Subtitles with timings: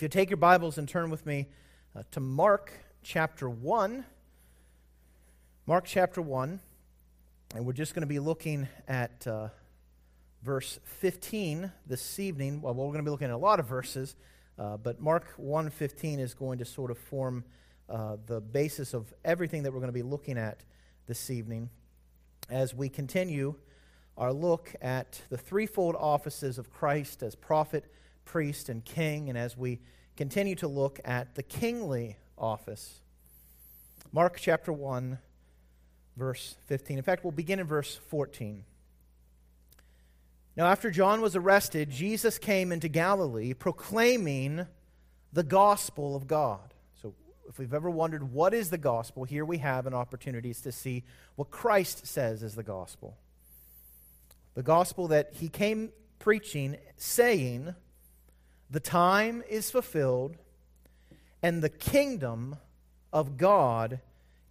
[0.00, 1.46] If you take your Bibles and turn with me
[1.94, 4.02] uh, to Mark chapter 1,
[5.66, 6.58] Mark chapter 1,
[7.54, 9.48] and we're just going to be looking at uh,
[10.42, 12.62] verse 15 this evening.
[12.62, 14.16] Well, we're going to be looking at a lot of verses,
[14.58, 17.44] uh, but Mark 1:15 is going to sort of form
[17.90, 20.64] uh, the basis of everything that we're going to be looking at
[21.08, 21.68] this evening
[22.48, 23.54] as we continue
[24.16, 27.84] our look at the threefold offices of Christ as prophet,
[28.30, 29.80] priest, and king, and as we
[30.16, 33.00] continue to look at the kingly office.
[34.12, 35.18] Mark chapter 1,
[36.16, 36.98] verse 15.
[36.98, 38.62] In fact, we'll begin in verse 14.
[40.56, 44.64] Now, after John was arrested, Jesus came into Galilee proclaiming
[45.32, 46.72] the gospel of God.
[47.02, 47.14] So,
[47.48, 51.02] if we've ever wondered what is the gospel, here we have an opportunity to see
[51.34, 53.18] what Christ says is the gospel.
[54.54, 57.74] The gospel that he came preaching, saying,
[58.70, 60.36] the time is fulfilled,
[61.42, 62.56] and the kingdom
[63.12, 64.00] of God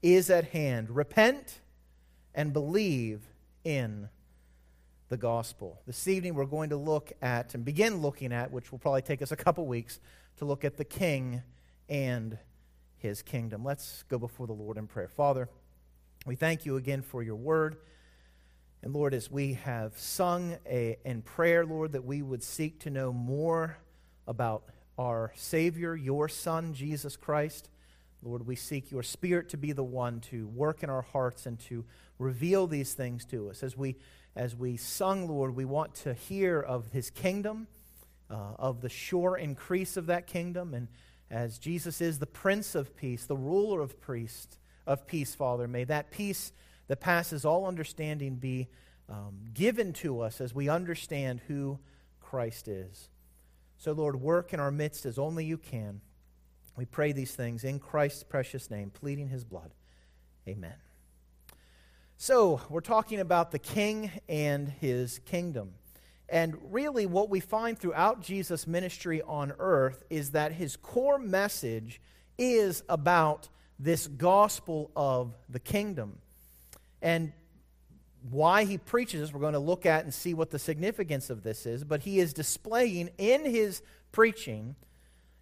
[0.01, 0.89] is at hand.
[0.89, 1.61] Repent
[2.35, 3.21] and believe
[3.63, 4.09] in
[5.07, 5.81] the gospel.
[5.87, 9.21] This evening, we're going to look at and begin looking at, which will probably take
[9.21, 9.99] us a couple weeks,
[10.37, 11.41] to look at the king
[11.87, 12.37] and
[12.97, 13.63] his kingdom.
[13.63, 15.07] Let's go before the Lord in prayer.
[15.07, 15.49] Father,
[16.25, 17.77] we thank you again for your word.
[18.81, 22.89] And Lord, as we have sung a, in prayer, Lord, that we would seek to
[22.89, 23.77] know more
[24.29, 24.63] about
[24.97, 27.69] our Savior, your Son, Jesus Christ.
[28.21, 31.59] Lord, we seek your Spirit to be the one to work in our hearts and
[31.61, 31.83] to
[32.19, 33.63] reveal these things to us.
[33.63, 33.95] As we,
[34.35, 37.67] as we sung, Lord, we want to hear of his kingdom,
[38.29, 40.75] uh, of the sure increase of that kingdom.
[40.75, 40.89] And
[41.31, 45.85] as Jesus is the Prince of Peace, the ruler of, priest, of peace, Father, may
[45.85, 46.51] that peace
[46.87, 48.67] that passes all understanding be
[49.07, 51.79] um, given to us as we understand who
[52.19, 53.09] Christ is.
[53.79, 56.01] So, Lord, work in our midst as only you can.
[56.75, 59.71] We pray these things in Christ's precious name, pleading his blood.
[60.49, 60.73] Amen.
[62.17, 65.75] So, we're talking about the king and his kingdom.
[66.27, 72.01] And really, what we find throughout Jesus' ministry on earth is that his core message
[72.37, 73.47] is about
[73.79, 76.17] this gospel of the kingdom.
[77.01, 77.31] And
[78.29, 81.65] why he preaches we're going to look at and see what the significance of this
[81.65, 81.83] is.
[81.83, 83.81] But he is displaying in his
[84.11, 84.75] preaching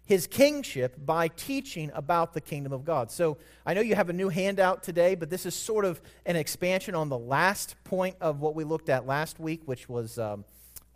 [0.08, 3.10] his kingship by teaching about the kingdom of God.
[3.10, 3.36] So
[3.66, 6.94] I know you have a new handout today, but this is sort of an expansion
[6.94, 10.46] on the last point of what we looked at last week, which was um,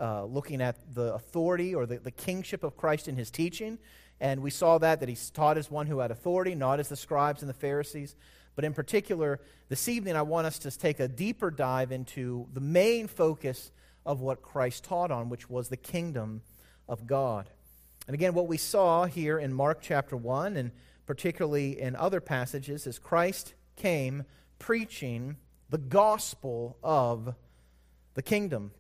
[0.01, 3.79] uh, looking at the authority or the, the kingship of Christ in his teaching.
[4.19, 6.97] And we saw that, that he's taught as one who had authority, not as the
[6.97, 8.17] scribes and the Pharisees.
[8.55, 12.61] But in particular, this evening, I want us to take a deeper dive into the
[12.61, 13.71] main focus
[14.05, 16.43] of what Christ taught on, which was the kingdom
[16.89, 17.49] of God.
[18.07, 20.73] And again, what we saw here in Mark chapter 1, and
[21.07, 24.25] particularly in other passages, is Christ came
[24.59, 25.37] preaching
[25.71, 27.35] the gospel of
[28.15, 28.73] the kingdom.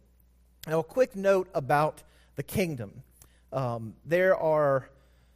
[0.66, 2.02] Now, a quick note about
[2.36, 3.02] the kingdom.
[3.52, 4.90] Um, there are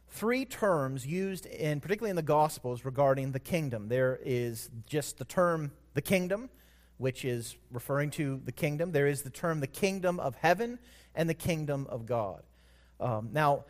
[0.09, 3.87] three terms used in particularly in the gospels regarding the kingdom.
[3.87, 6.49] There is just the term the kingdom
[6.97, 8.91] which is referring to the kingdom.
[8.91, 10.79] There is the term the kingdom of heaven
[11.13, 12.43] and the kingdom of god.
[12.99, 13.65] Um, now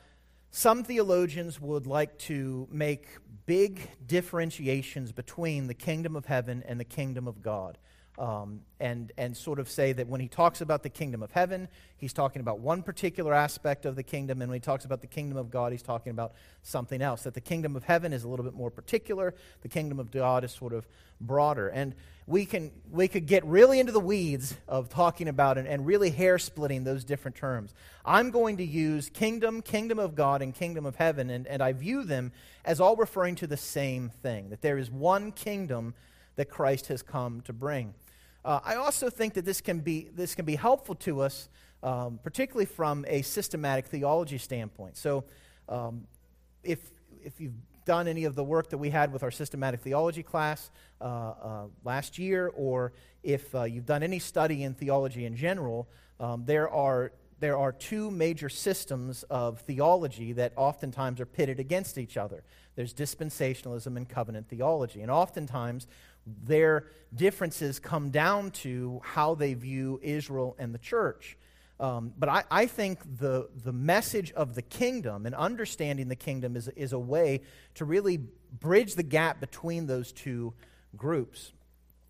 [0.51, 3.07] some theologians would like to make
[3.45, 7.77] big differentiations between the kingdom of heaven and the kingdom of god
[8.17, 11.67] um, and, and sort of say that when he talks about the kingdom of heaven,
[11.97, 15.07] he's talking about one particular aspect of the kingdom, and when he talks about the
[15.07, 16.33] kingdom of God, he's talking about
[16.63, 17.23] something else.
[17.23, 20.43] That the kingdom of heaven is a little bit more particular, the kingdom of God
[20.43, 20.87] is sort of
[21.21, 21.67] broader.
[21.69, 21.93] And
[22.25, 26.09] we, can, we could get really into the weeds of talking about it and really
[26.09, 27.73] hair splitting those different terms.
[28.03, 31.71] I'm going to use kingdom, kingdom of God, and kingdom of heaven, and, and I
[31.73, 32.31] view them
[32.65, 35.93] as all referring to the same thing, that there is one kingdom
[36.35, 37.93] that Christ has come to bring.
[38.47, 41.49] Uh, I also think that this can be, this can be helpful to us,
[41.83, 44.95] um, particularly from a systematic theology standpoint.
[44.95, 45.25] So,
[45.67, 46.07] um,
[46.63, 46.79] if,
[47.21, 50.71] if you've done any of the work that we had with our systematic theology class
[51.01, 55.89] uh, uh, last year, or if uh, you've done any study in theology in general,
[56.21, 57.11] um, there, are,
[57.41, 62.43] there are two major systems of theology that oftentimes are pitted against each other.
[62.77, 65.01] There's dispensationalism and covenant theology.
[65.01, 65.85] And oftentimes,
[66.43, 71.37] their differences come down to how they view Israel and the church.
[71.79, 76.55] Um, but I, I, think the, the message of the kingdom and understanding the kingdom
[76.55, 77.41] is, is a way
[77.75, 80.53] to really bridge the gap between those two
[80.95, 81.51] groups.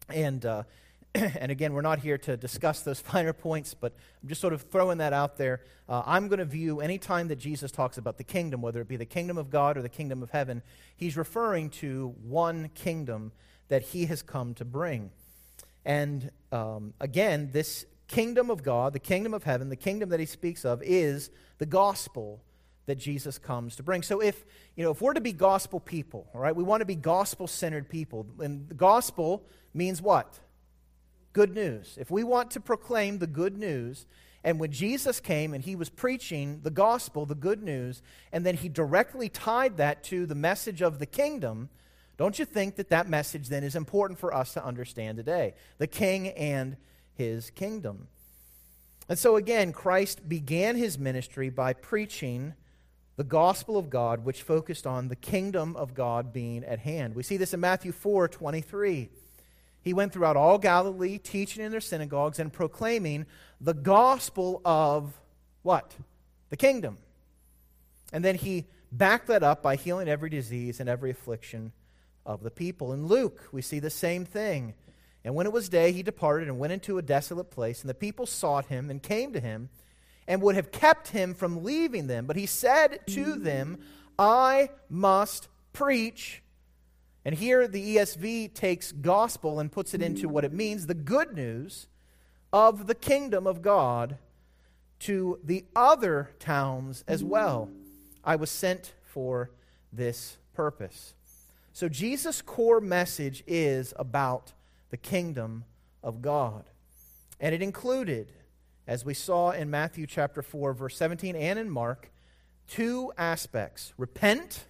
[0.08, 0.64] And uh,
[1.16, 4.64] and again, we're not here to discuss those finer points, but I'm just sort of
[4.64, 5.62] throwing that out there.
[5.88, 8.88] Uh, I'm going to view any time that Jesus talks about the kingdom, whether it
[8.88, 10.62] be the kingdom of God or the kingdom of heaven,
[10.96, 13.32] he's referring to one kingdom
[13.70, 15.12] that he has come to bring.
[15.86, 20.26] And um, again, this kingdom of God, the kingdom of heaven, the kingdom that he
[20.26, 22.42] speaks of is the gospel
[22.86, 24.02] that Jesus comes to bring.
[24.02, 26.86] So if, you know, if we're to be gospel people, all right, we want to
[26.86, 28.26] be gospel-centered people.
[28.40, 29.44] And the gospel
[29.74, 30.40] means what?
[31.34, 31.98] Good news.
[32.00, 34.06] If we want to proclaim the good news,
[34.44, 38.56] and when Jesus came and he was preaching the gospel, the good news, and then
[38.56, 41.70] he directly tied that to the message of the kingdom,
[42.18, 45.54] don't you think that that message then is important for us to understand today?
[45.78, 46.76] The king and
[47.14, 48.08] his kingdom.
[49.08, 52.54] And so again, Christ began his ministry by preaching
[53.16, 57.16] the gospel of God, which focused on the kingdom of God being at hand.
[57.16, 59.10] We see this in Matthew 4 23.
[59.82, 63.26] He went throughout all Galilee, teaching in their synagogues and proclaiming
[63.62, 65.14] the gospel of
[65.62, 65.96] what?
[66.50, 66.98] The kingdom.
[68.12, 71.72] And then he backed that up by healing every disease and every affliction
[72.28, 72.94] of the people.
[72.94, 74.76] In Luke, we see the same thing.
[75.24, 77.96] And when it was day, he departed and went into a desolate place, and the
[77.96, 79.70] people sought him and came to him
[80.28, 82.26] and would have kept him from leaving them.
[82.26, 83.80] But he said to them,
[84.20, 86.44] I must preach.
[87.26, 91.34] And here the ESV takes gospel and puts it into what it means the good
[91.34, 91.88] news
[92.52, 94.18] of the kingdom of God
[95.00, 97.70] to the other towns as well.
[98.24, 99.52] I was sent for
[99.92, 101.14] this purpose.
[101.78, 104.52] So Jesus' core message is about
[104.90, 105.64] the kingdom
[106.02, 106.64] of God.
[107.40, 108.32] And it included
[108.88, 112.10] as we saw in Matthew chapter 4, verse 17, and in Mark,
[112.68, 113.94] two aspects.
[113.96, 114.66] Repent,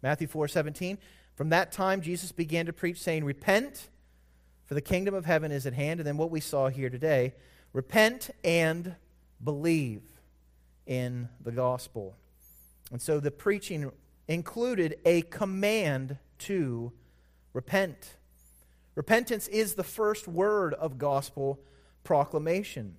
[0.00, 0.98] Matthew 4, 17.
[1.34, 3.88] From that time, Jesus began to preach, saying, Repent,
[4.64, 5.98] for the kingdom of heaven is at hand.
[5.98, 7.34] And then what we saw here today
[7.72, 8.94] repent and
[9.42, 10.02] believe
[10.86, 12.14] in the gospel.
[12.92, 13.90] And so the preaching
[14.28, 16.92] included a command to
[17.52, 18.16] repent.
[18.94, 21.60] Repentance is the first word of gospel
[22.04, 22.96] proclamation.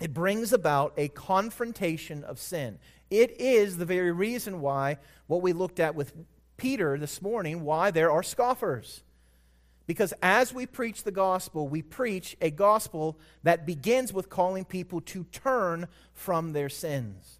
[0.00, 2.78] It brings about a confrontation of sin.
[3.10, 6.12] It is the very reason why, what we looked at with
[6.56, 9.02] Peter this morning, why there are scoffers.
[9.86, 15.00] Because as we preach the gospel, we preach a gospel that begins with calling people
[15.00, 17.39] to turn from their sins.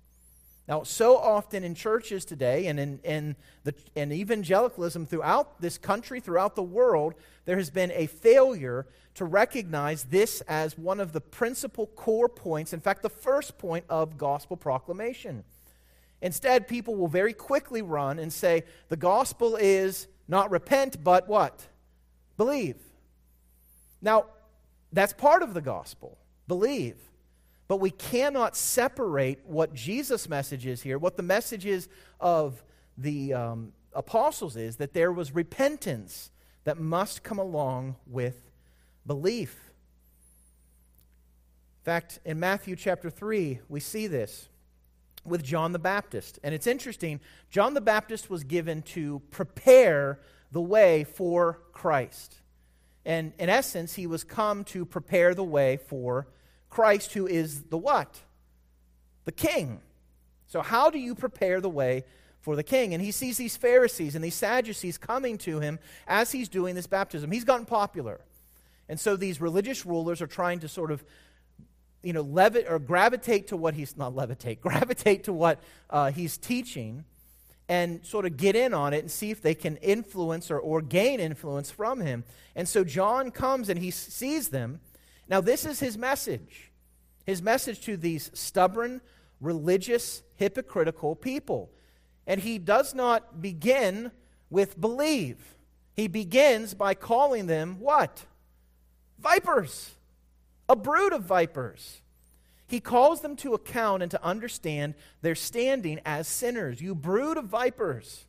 [0.70, 6.20] Now, so often in churches today and in, in, the, in evangelicalism throughout this country,
[6.20, 7.14] throughout the world,
[7.44, 8.86] there has been a failure
[9.16, 13.84] to recognize this as one of the principal core points, in fact, the first point
[13.88, 15.42] of gospel proclamation.
[16.22, 21.66] Instead, people will very quickly run and say, the gospel is not repent, but what?
[22.36, 22.76] Believe.
[24.00, 24.26] Now,
[24.92, 26.16] that's part of the gospel.
[26.46, 27.09] Believe.
[27.70, 31.88] But we cannot separate what Jesus' message is here, what the message is
[32.18, 32.64] of
[32.98, 36.32] the um, apostles is, that there was repentance
[36.64, 38.50] that must come along with
[39.06, 39.70] belief.
[41.78, 44.48] In fact, in Matthew chapter 3, we see this
[45.24, 46.40] with John the Baptist.
[46.42, 47.20] And it's interesting,
[47.50, 50.18] John the Baptist was given to prepare
[50.50, 52.40] the way for Christ.
[53.04, 56.26] And in essence, he was come to prepare the way for
[56.70, 58.20] Christ, who is the what?
[59.24, 59.80] The king.
[60.46, 62.04] So, how do you prepare the way
[62.40, 62.94] for the king?
[62.94, 66.86] And he sees these Pharisees and these Sadducees coming to him as he's doing this
[66.86, 67.30] baptism.
[67.30, 68.20] He's gotten popular.
[68.88, 71.04] And so these religious rulers are trying to sort of
[72.02, 76.36] you know, levit or gravitate to what he's not levitate, gravitate to what uh, he's
[76.36, 77.04] teaching
[77.68, 80.82] and sort of get in on it and see if they can influence or, or
[80.82, 82.24] gain influence from him.
[82.56, 84.80] And so John comes and he sees them
[85.30, 86.72] now, this is his message.
[87.24, 89.00] His message to these stubborn,
[89.40, 91.70] religious, hypocritical people.
[92.26, 94.10] And he does not begin
[94.50, 95.54] with believe.
[95.94, 98.26] He begins by calling them what?
[99.20, 99.94] Vipers.
[100.68, 102.02] A brood of vipers.
[102.66, 106.80] He calls them to account and to understand their standing as sinners.
[106.80, 108.26] You brood of vipers.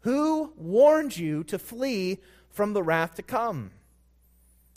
[0.00, 2.18] Who warned you to flee
[2.50, 3.70] from the wrath to come?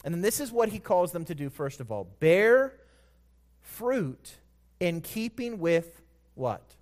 [0.03, 2.73] And then this is what he calls them to do, first of all bear
[3.61, 4.35] fruit
[4.79, 6.01] in keeping with
[6.35, 6.75] what?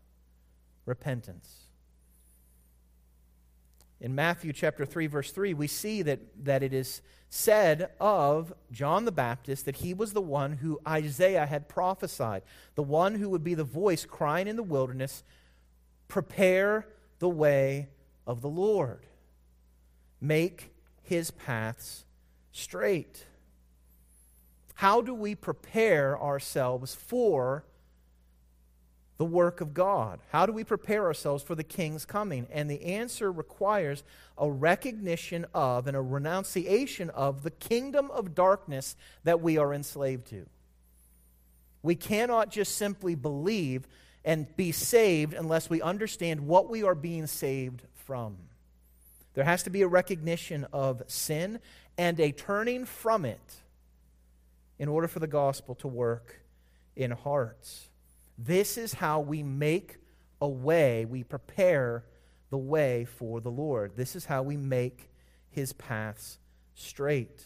[0.85, 1.61] Repentance.
[3.99, 9.05] In Matthew chapter 3, verse 3, we see that, that it is said of John
[9.05, 12.41] the Baptist that he was the one who Isaiah had prophesied,
[12.73, 15.23] the one who would be the voice crying in the wilderness,
[16.07, 16.87] Prepare
[17.19, 17.89] the way
[18.25, 19.05] of the Lord,
[20.19, 20.73] make
[21.03, 22.03] his paths
[22.51, 23.25] straight.
[24.75, 27.63] how do we prepare ourselves for
[29.17, 30.19] the work of God?
[30.31, 32.47] How do we prepare ourselves for the king's coming?
[32.51, 34.03] And the answer requires
[34.35, 40.25] a recognition of and a renunciation of the kingdom of darkness that we are enslaved
[40.29, 40.47] to.
[41.83, 43.87] We cannot just simply believe
[44.25, 48.37] and be saved unless we understand what we are being saved from.
[49.35, 51.59] There has to be a recognition of sin
[52.01, 53.61] and a turning from it
[54.79, 56.41] in order for the gospel to work
[56.95, 57.89] in hearts.
[58.39, 59.97] This is how we make
[60.41, 62.03] a way, we prepare
[62.49, 63.91] the way for the Lord.
[63.95, 65.11] This is how we make
[65.51, 66.39] his paths
[66.73, 67.45] straight.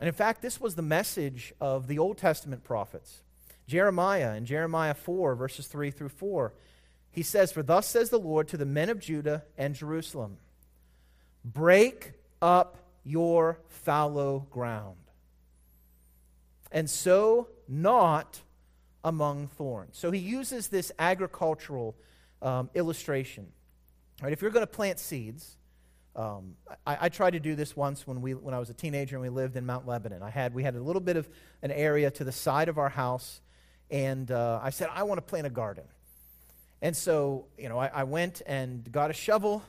[0.00, 3.20] And in fact, this was the message of the Old Testament prophets.
[3.66, 6.54] Jeremiah in Jeremiah 4, verses 3 through 4,
[7.10, 10.38] he says, For thus says the Lord to the men of Judah and Jerusalem
[11.44, 14.96] break up your fallow ground,
[16.70, 18.40] and sow not
[19.04, 19.96] among thorns.
[19.96, 21.96] So he uses this agricultural
[22.42, 23.46] um, illustration.
[24.22, 25.56] Right, if you're going to plant seeds,
[26.16, 29.14] um, I, I, tried to do this once when, we, when I was a teenager
[29.14, 30.20] and we lived in Mount Lebanon.
[30.20, 31.28] I had, we had a little bit of
[31.62, 33.40] an area to the side of our house,
[33.88, 35.84] and uh, I said, I want to plant a garden.
[36.82, 39.62] And so, you know, I, I went and got a shovel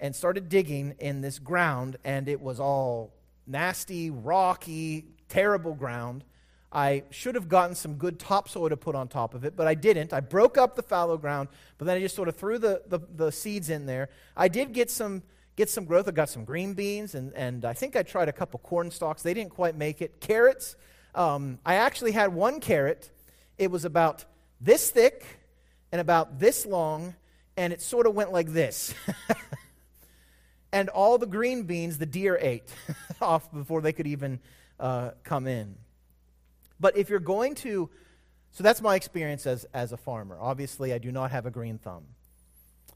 [0.00, 3.14] and started digging in this ground, and it was all
[3.46, 6.24] nasty, rocky, terrible ground.
[6.72, 9.74] I should have gotten some good topsoil to put on top of it, but I
[9.74, 10.12] didn't.
[10.12, 11.48] I broke up the fallow ground,
[11.78, 14.10] but then I just sort of threw the, the, the seeds in there.
[14.36, 15.22] I did get some
[15.56, 16.06] get some growth.
[16.06, 19.22] I got some green beans, and, and I think I tried a couple corn stalks.
[19.22, 20.20] They didn't quite make it.
[20.20, 20.76] Carrots,
[21.14, 23.10] um, I actually had one carrot.
[23.56, 24.26] It was about
[24.60, 25.24] this thick
[25.90, 27.14] and about this long,
[27.56, 28.94] and it sort of went like this.
[30.72, 32.68] and all the green beans the deer ate
[33.20, 34.40] off before they could even
[34.78, 35.76] uh, come in.
[36.78, 37.88] But if you're going to,
[38.52, 40.36] so that's my experience as, as a farmer.
[40.40, 42.04] Obviously, I do not have a green thumb.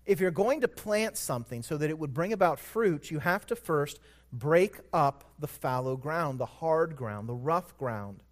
[0.06, 3.46] If you're going to plant something so that it would bring about fruit, you have
[3.46, 4.00] to first
[4.32, 8.22] break up the fallow ground, the hard ground, the rough ground.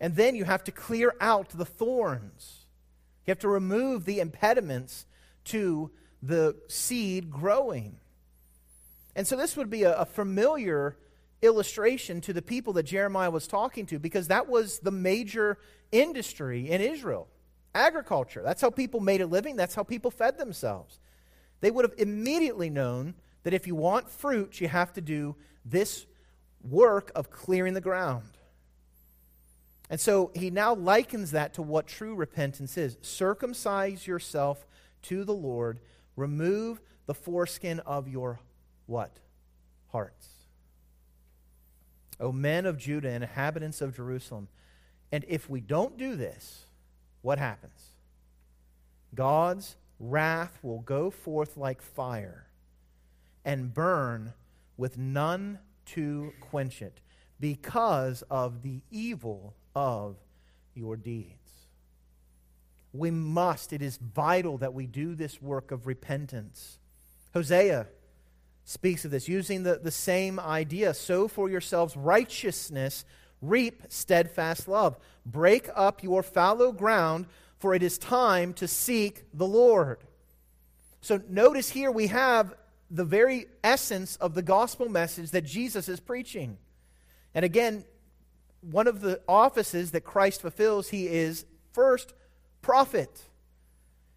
[0.00, 2.66] And then you have to clear out the thorns.
[3.26, 5.06] You have to remove the impediments
[5.46, 5.90] to
[6.22, 7.99] the seed growing.
[9.16, 10.96] And so this would be a, a familiar
[11.42, 15.58] illustration to the people that Jeremiah was talking to because that was the major
[15.90, 17.28] industry in Israel
[17.74, 18.42] agriculture.
[18.44, 20.98] That's how people made a living, that's how people fed themselves.
[21.60, 26.06] They would have immediately known that if you want fruit, you have to do this
[26.62, 28.30] work of clearing the ground.
[29.88, 34.66] And so he now likens that to what true repentance is circumcise yourself
[35.02, 35.80] to the Lord,
[36.16, 38.38] remove the foreskin of your
[38.90, 39.18] what?
[39.92, 40.28] Hearts.
[42.18, 44.48] O men of Judah and inhabitants of Jerusalem.
[45.12, 46.66] And if we don't do this,
[47.22, 47.94] what happens?
[49.14, 52.46] God's wrath will go forth like fire
[53.44, 54.32] and burn
[54.76, 57.00] with none to quench it
[57.38, 60.16] because of the evil of
[60.74, 61.36] your deeds.
[62.92, 66.78] We must, it is vital that we do this work of repentance.
[67.34, 67.86] Hosea
[68.70, 70.94] speaks of this using the, the same idea.
[70.94, 73.04] Sow for yourselves righteousness,
[73.42, 74.96] reap steadfast love.
[75.26, 77.26] Break up your fallow ground,
[77.58, 79.98] for it is time to seek the Lord.
[81.00, 82.54] So notice here we have
[82.92, 86.56] the very essence of the gospel message that Jesus is preaching.
[87.34, 87.84] And again,
[88.60, 92.14] one of the offices that Christ fulfills, he is first
[92.62, 93.24] prophet.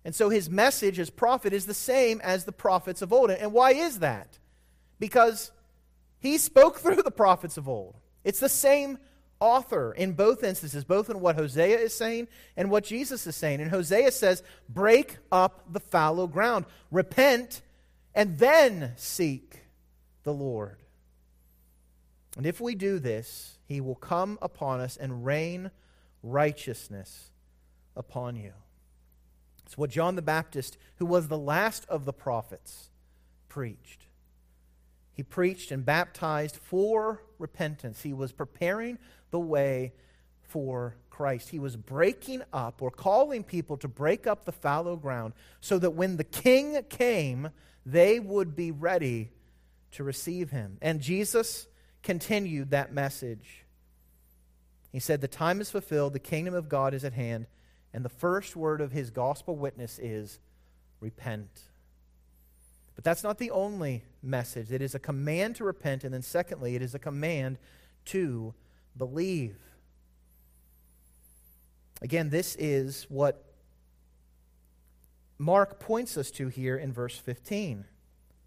[0.06, 3.32] And so his message as prophet is the same as the prophets of old.
[3.32, 4.38] And why is that?
[5.04, 5.52] Because
[6.20, 7.96] he spoke through the prophets of old.
[8.24, 9.00] It's the same
[9.42, 13.60] author in both instances, both in what Hosea is saying and what Jesus is saying.
[13.60, 17.62] And Hosea says, break up the fallow ground, repent,
[18.16, 19.60] and then seek
[20.24, 20.78] the Lord.
[22.38, 25.70] And if we do this, he will come upon us and rain
[26.22, 27.32] righteousness
[27.94, 28.54] upon you.
[29.66, 32.90] It's what John the Baptist, who was the last of the prophets,
[33.50, 34.03] preached.
[35.14, 38.02] He preached and baptized for repentance.
[38.02, 38.98] He was preparing
[39.32, 39.94] the way
[40.42, 41.50] for Christ.
[41.50, 45.92] He was breaking up or calling people to break up the fallow ground so that
[45.92, 47.50] when the king came,
[47.86, 49.32] they would be ready
[49.92, 50.78] to receive him.
[50.82, 51.68] And Jesus
[52.02, 53.66] continued that message.
[54.92, 57.48] He said, The time is fulfilled, the kingdom of God is at hand,
[57.94, 60.40] and the first word of his gospel witness is
[61.00, 61.50] repent.
[62.96, 64.72] But that's not the only message.
[64.72, 67.58] It is a command to repent, and then secondly, it is a command
[68.06, 68.54] to
[68.98, 69.58] believe.
[72.02, 73.44] Again, this is what
[75.38, 77.86] Mark points us to here in verse 15.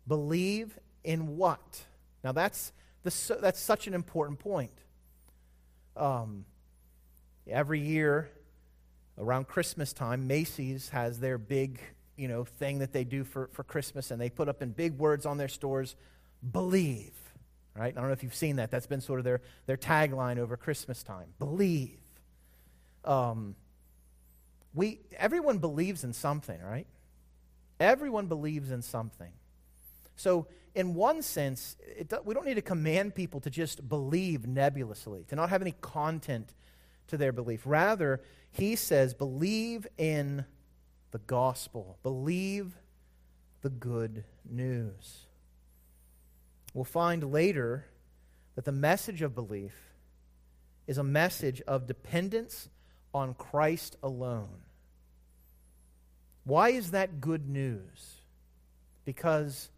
[0.07, 1.85] Believe in what?
[2.23, 2.73] Now, that's,
[3.03, 4.73] the, that's such an important point.
[5.97, 6.45] Um,
[7.49, 8.31] every year
[9.19, 11.81] around Christmas time, Macy's has their big
[12.17, 14.99] you know, thing that they do for, for Christmas, and they put up in big
[14.99, 15.97] words on their stores,
[16.53, 17.13] believe.
[17.75, 17.93] Right?
[17.95, 18.71] I don't know if you've seen that.
[18.71, 21.27] That's been sort of their, their tagline over Christmas time.
[21.39, 21.99] Believe.
[23.05, 23.55] Um,
[24.75, 26.87] we, everyone believes in something, right?
[27.79, 29.33] Everyone believes in something.
[30.17, 35.25] So, in one sense, it, we don't need to command people to just believe nebulously,
[35.29, 36.53] to not have any content
[37.09, 37.63] to their belief.
[37.65, 38.21] Rather,
[38.51, 40.45] he says, believe in
[41.11, 42.77] the gospel, believe
[43.63, 45.27] the good news.
[46.75, 47.87] We'll find later
[48.55, 49.75] that the message of belief
[50.87, 52.69] is a message of dependence
[53.15, 54.63] on Christ alone.
[56.45, 58.23] Why is that good news?
[59.05, 59.71] Because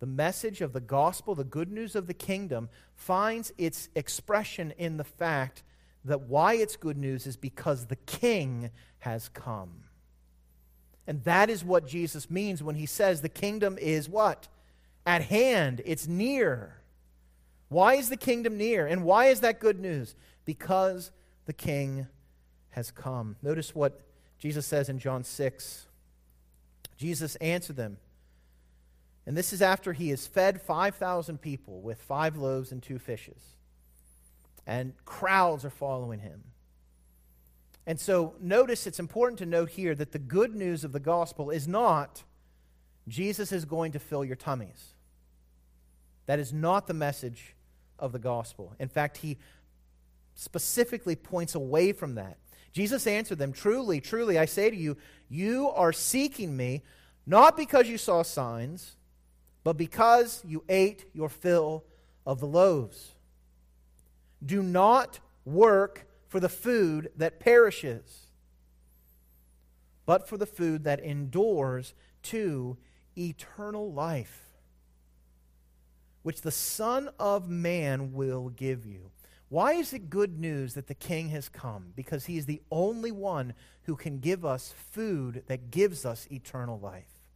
[0.00, 4.96] the message of the gospel, the good news of the kingdom, finds its expression in
[4.96, 5.62] the fact
[6.04, 9.85] that why it's good news is because the king has come.
[11.06, 14.48] And that is what Jesus means when he says the kingdom is what?
[15.04, 16.80] At hand, it's near.
[17.68, 18.86] Why is the kingdom near?
[18.86, 20.14] And why is that good news?
[20.44, 21.12] Because
[21.46, 22.06] the king
[22.70, 23.36] has come.
[23.42, 24.00] Notice what
[24.38, 25.86] Jesus says in John 6.
[26.96, 27.98] Jesus answered them.
[29.26, 33.42] And this is after he has fed 5,000 people with five loaves and two fishes.
[34.66, 36.42] And crowds are following him.
[37.86, 41.50] And so notice it's important to note here that the good news of the gospel
[41.50, 42.24] is not
[43.08, 44.94] Jesus is going to fill your tummies.
[46.26, 47.54] That is not the message
[47.98, 48.74] of the gospel.
[48.78, 49.38] In fact, he
[50.34, 52.36] specifically points away from that.
[52.72, 54.96] Jesus answered them, Truly, truly, I say to you,
[55.28, 56.82] you are seeking me
[57.26, 58.96] not because you saw signs,
[59.64, 61.84] but because you ate your fill
[62.26, 63.14] of the loaves.
[64.44, 68.26] Do not work for the food that perishes,
[70.04, 72.76] but for the food that endures to
[73.16, 74.42] eternal life,
[76.22, 79.12] which the Son of Man will give you.
[79.48, 81.94] Why is it good news that the King has come?
[81.96, 86.78] Because he is the only one who can give us food that gives us eternal
[86.78, 87.30] life.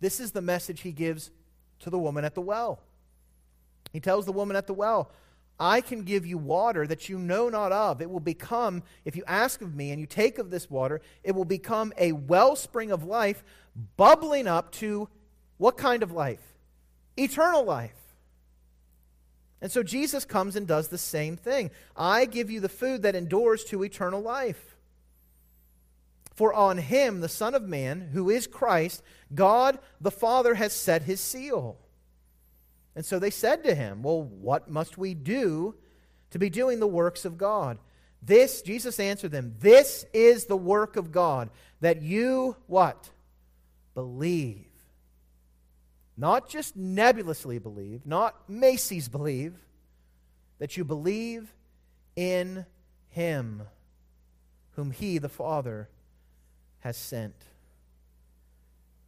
[0.00, 1.30] This is the message he gives
[1.80, 2.80] to the woman at the well.
[3.92, 5.12] He tells the woman at the well,
[5.62, 8.02] I can give you water that you know not of.
[8.02, 11.36] It will become, if you ask of me and you take of this water, it
[11.36, 13.44] will become a wellspring of life,
[13.96, 15.08] bubbling up to
[15.58, 16.40] what kind of life?
[17.16, 17.94] Eternal life.
[19.60, 21.70] And so Jesus comes and does the same thing.
[21.96, 24.76] I give you the food that endures to eternal life.
[26.34, 29.00] For on him, the Son of Man, who is Christ,
[29.32, 31.78] God the Father has set his seal.
[32.94, 35.74] And so they said to him, Well, what must we do
[36.30, 37.78] to be doing the works of God?
[38.22, 41.50] This, Jesus answered them, This is the work of God,
[41.80, 43.10] that you, what?
[43.94, 44.66] Believe.
[46.16, 49.54] Not just nebulously believe, not Macy's believe,
[50.58, 51.52] that you believe
[52.14, 52.66] in
[53.08, 53.62] him
[54.76, 55.88] whom he, the Father,
[56.80, 57.34] has sent.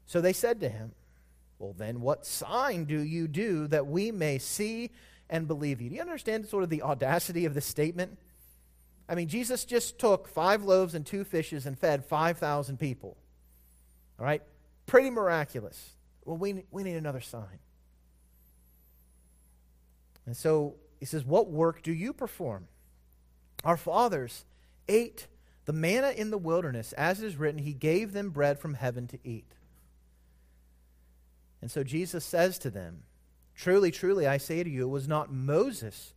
[0.07, 0.93] So they said to him,
[1.59, 4.91] well, then, what sign do you do that we may see
[5.31, 5.89] and believe you?
[5.89, 8.19] Do you understand sort of the audacity of this statement?
[9.09, 13.17] I mean, Jesus just took five loaves and two fishes and fed 5,000 people.
[14.19, 14.43] All right?
[14.87, 15.91] Pretty miraculous.
[16.25, 17.59] Well, we, we need another sign.
[20.27, 22.67] And so he says, What work do you perform?
[23.63, 24.45] Our fathers
[24.89, 25.27] ate
[25.67, 29.07] the manna in the wilderness, as it is written, He gave them bread from heaven
[29.09, 29.53] to eat.
[31.65, 33.05] And so Jesus says to them,
[33.55, 36.13] Truly, truly, I say to you, it was not Moses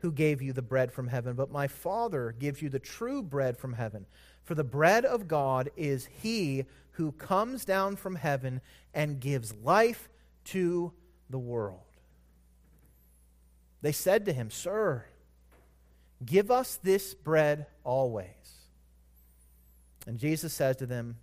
[0.00, 3.56] who gave you the bread from heaven, but my Father gives you the true bread
[3.56, 4.04] from heaven.
[4.44, 8.60] For the bread of God is he who comes down from heaven
[8.92, 10.10] and gives life
[10.44, 10.92] to
[11.30, 11.80] the world.
[13.80, 15.06] They said to him, Sir,
[16.22, 18.28] give us this bread always.
[20.06, 21.16] And Jesus says to them,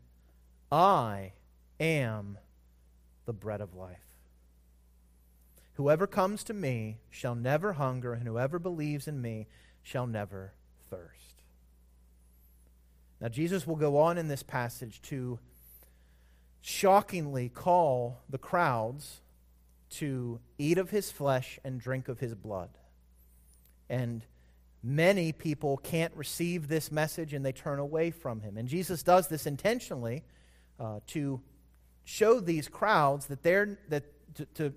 [0.72, 1.34] I
[1.80, 2.40] am
[3.30, 4.16] the bread of life.
[5.74, 9.46] Whoever comes to me shall never hunger, and whoever believes in me
[9.84, 10.54] shall never
[10.90, 11.44] thirst.
[13.22, 15.38] Now, Jesus will go on in this passage to
[16.60, 19.22] shockingly call the crowds
[19.92, 22.72] to eat of his flesh and drink of his blood.
[23.92, 24.26] And
[24.82, 28.58] many people can't receive this message and they turn away from him.
[28.58, 30.24] And Jesus does this intentionally
[30.80, 31.42] uh, to
[32.10, 34.74] show these crowds that they're that to, to,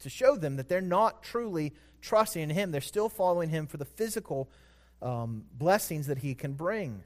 [0.00, 2.70] to show them that they're not truly trusting in him.
[2.70, 4.50] They're still following him for the physical
[5.02, 7.04] um, blessings that he can bring.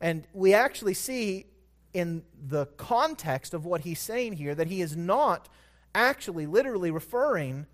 [0.00, 1.46] And we actually see
[1.94, 5.48] in the context of what he's saying here that he is not
[5.94, 7.66] actually literally referring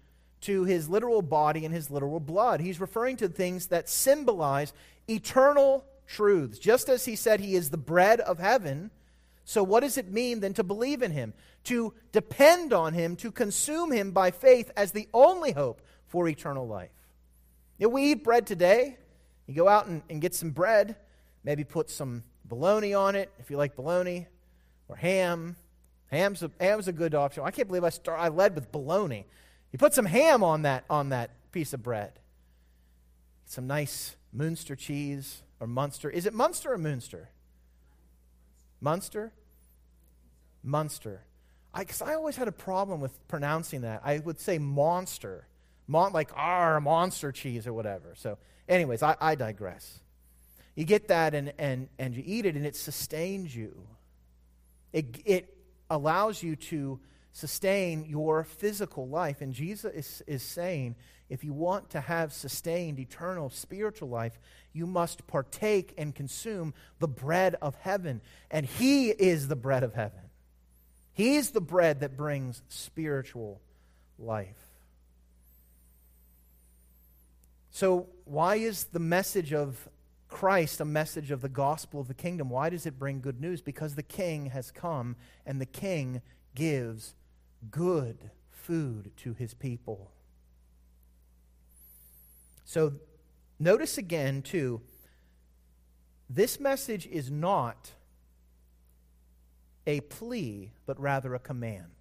[0.42, 2.60] to his literal body and his literal blood.
[2.60, 4.74] He's referring to things that symbolize
[5.08, 6.58] eternal truths.
[6.58, 8.90] Just as he said he is the bread of heaven,
[9.44, 11.34] so what does it mean then to believe in him?
[11.64, 16.66] To depend on him, to consume him by faith as the only hope for eternal
[16.66, 16.90] life.
[17.78, 18.96] You know, we eat bread today.
[19.46, 20.96] You go out and, and get some bread,
[21.42, 24.26] maybe put some bologna on it if you like bologna,
[24.88, 25.56] or ham.
[26.06, 27.42] Ham's a, ham's a good option.
[27.44, 29.26] I can't believe I, start, I led with bologna.
[29.72, 32.12] You put some ham on that, on that piece of bread.
[33.44, 36.08] Some nice Munster cheese or Munster.
[36.08, 37.30] Is it Munster or Munster?
[38.84, 39.32] Munster?
[40.62, 41.22] Munster.
[41.72, 44.02] I, I, always had a problem with pronouncing that.
[44.04, 45.48] I would say monster.
[45.88, 48.12] Mon, like, our monster cheese or whatever.
[48.14, 48.36] So,
[48.68, 50.00] anyways, I, I digress.
[50.74, 53.74] You get that and, and, and you eat it, and it sustains you.
[54.92, 55.56] It, it
[55.88, 57.00] allows you to
[57.34, 59.42] sustain your physical life.
[59.42, 60.94] And Jesus is, is saying
[61.28, 64.38] if you want to have sustained eternal spiritual life,
[64.72, 68.20] you must partake and consume the bread of heaven.
[68.50, 70.20] And He is the bread of heaven.
[71.12, 73.60] He's the bread that brings spiritual
[74.18, 74.68] life.
[77.70, 79.88] So, why is the message of
[80.28, 82.48] Christ a message of the gospel of the kingdom?
[82.48, 83.60] Why does it bring good news?
[83.60, 86.22] Because the king has come and the king
[86.54, 87.16] gives
[87.70, 90.10] good food to his people.
[92.64, 92.94] So
[93.58, 94.80] notice again, too,
[96.28, 97.92] this message is not
[99.86, 101.92] a plea, but rather a command.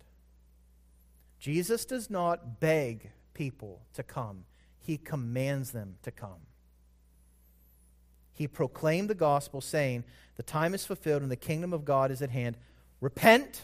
[1.39, 4.45] Jesus does not beg people to come,
[4.79, 6.47] he commands them to come.
[8.31, 12.21] He proclaimed the gospel, saying, The time is fulfilled and the kingdom of God is
[12.21, 12.57] at hand.
[12.99, 13.61] Repent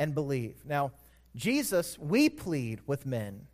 [0.00, 0.56] and believe.
[0.64, 0.92] Now,
[1.36, 3.46] Jesus, we plead with men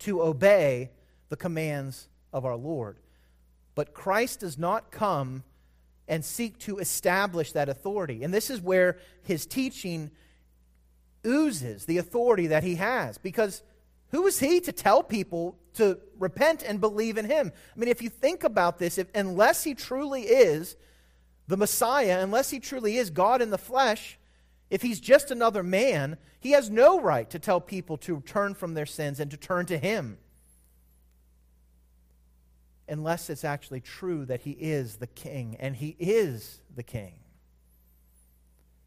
[0.00, 0.90] to obey
[1.28, 2.98] the commands of our Lord.
[3.76, 5.44] But Christ does not come
[6.08, 8.24] and seek to establish that authority.
[8.24, 10.10] And this is where his teaching
[11.24, 13.16] oozes the authority that he has.
[13.16, 13.62] Because
[14.10, 17.52] who is he to tell people to repent and believe in him?
[17.74, 20.76] I mean, if you think about this, if, unless he truly is
[21.46, 24.18] the Messiah, unless he truly is God in the flesh,
[24.72, 28.72] if he's just another man, he has no right to tell people to turn from
[28.72, 30.16] their sins and to turn to him.
[32.88, 37.16] Unless it's actually true that he is the king, and he is the king.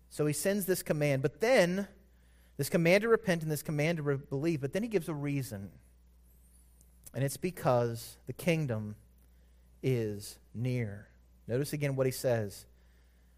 [0.09, 1.87] So he sends this command, but then,
[2.57, 5.13] this command to repent and this command to re- believe, but then he gives a
[5.13, 5.69] reason.
[7.13, 8.95] And it's because the kingdom
[9.83, 11.09] is near.
[11.47, 12.65] Notice again what he says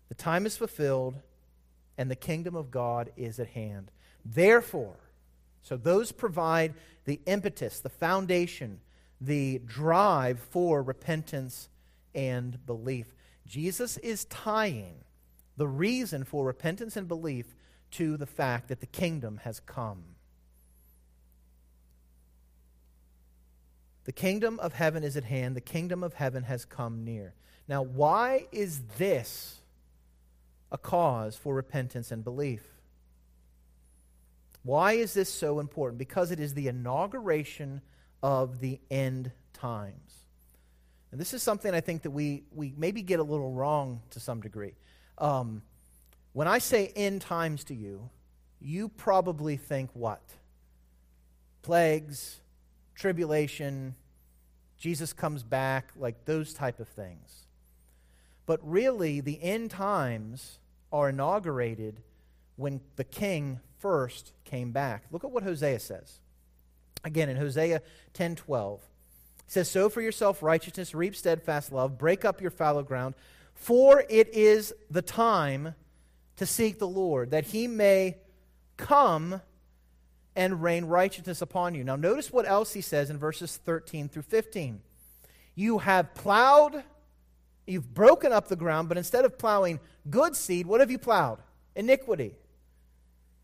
[0.08, 1.20] The time is fulfilled
[1.98, 3.92] and the kingdom of God is at hand.
[4.24, 4.98] Therefore,
[5.62, 6.74] so those provide
[7.06, 8.80] the impetus, the foundation,
[9.20, 11.70] the drive for repentance
[12.14, 13.14] and belief.
[13.46, 15.04] Jesus is tying
[15.56, 17.56] the reason for repentance and belief
[17.92, 20.04] to the fact that the kingdom has come.
[24.04, 25.56] The kingdom of heaven is at hand.
[25.56, 27.34] The kingdom of heaven has come near.
[27.68, 29.60] Now, why is this
[30.72, 32.64] a cause for repentance and belief.
[34.64, 35.98] Why is this so important?
[35.98, 37.82] Because it is the inauguration
[38.22, 40.26] of the end times.
[41.12, 44.20] And this is something I think that we, we maybe get a little wrong to
[44.20, 44.74] some degree.
[45.18, 45.62] Um,
[46.34, 48.10] when I say end times to you,
[48.60, 50.22] you probably think what?
[51.62, 52.42] Plagues,
[52.94, 53.96] tribulation,
[54.78, 57.47] Jesus comes back, like those type of things.
[58.48, 60.58] But really, the end times
[60.92, 62.02] are inaugurated
[62.56, 65.04] when the king first came back.
[65.12, 66.20] Look at what Hosea says.
[67.04, 67.82] Again, in Hosea
[68.14, 68.82] 10 12,
[69.46, 73.14] he says, Sow for yourself righteousness, reap steadfast love, break up your fallow ground,
[73.54, 75.76] for it is the time
[76.38, 78.18] to seek the Lord, that he may
[78.78, 79.42] come
[80.36, 81.84] and rain righteousness upon you.
[81.84, 84.82] Now, notice what else he says in verses 13 through 15.
[85.56, 86.84] You have plowed
[87.68, 91.40] You've broken up the ground, but instead of plowing good seed, what have you plowed?
[91.76, 92.36] Iniquity.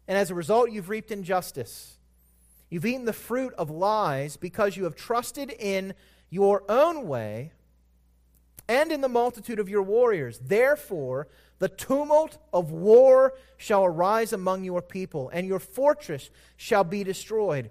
[0.07, 1.97] And as a result, you've reaped injustice.
[2.69, 5.93] You've eaten the fruit of lies because you have trusted in
[6.29, 7.51] your own way
[8.67, 10.39] and in the multitude of your warriors.
[10.39, 11.27] Therefore,
[11.59, 17.69] the tumult of war shall arise among your people, and your fortress shall be destroyed,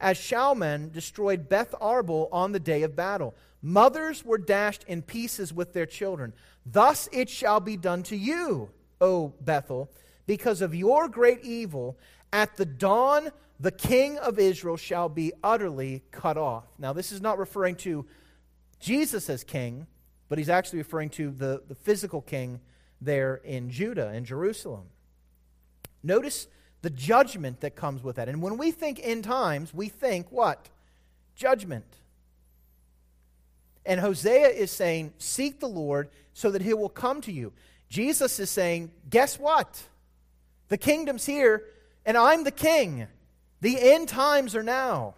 [0.00, 3.34] as Shalman destroyed Beth Arbel on the day of battle.
[3.66, 6.34] Mothers were dashed in pieces with their children.
[6.66, 8.68] Thus it shall be done to you,
[9.00, 9.90] O Bethel,
[10.26, 11.98] because of your great evil.
[12.32, 16.64] At the dawn, the king of Israel shall be utterly cut off.
[16.78, 18.04] Now, this is not referring to
[18.80, 19.86] Jesus as king
[20.28, 22.60] but he's actually referring to the, the physical king
[23.00, 24.86] there in Judah and Jerusalem.
[26.02, 26.48] Notice
[26.82, 28.28] the judgment that comes with that.
[28.28, 30.70] And when we think end times, we think what?
[31.34, 31.84] Judgment.
[33.86, 37.52] And Hosea is saying, Seek the Lord so that he will come to you.
[37.88, 39.82] Jesus is saying, Guess what?
[40.68, 41.64] The kingdom's here,
[42.04, 43.06] and I'm the king.
[43.60, 45.14] The end times are now.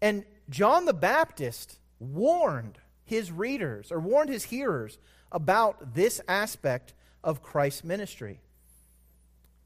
[0.00, 4.98] And John the Baptist warned his readers or warned his hearers
[5.32, 8.40] about this aspect of Christ's ministry.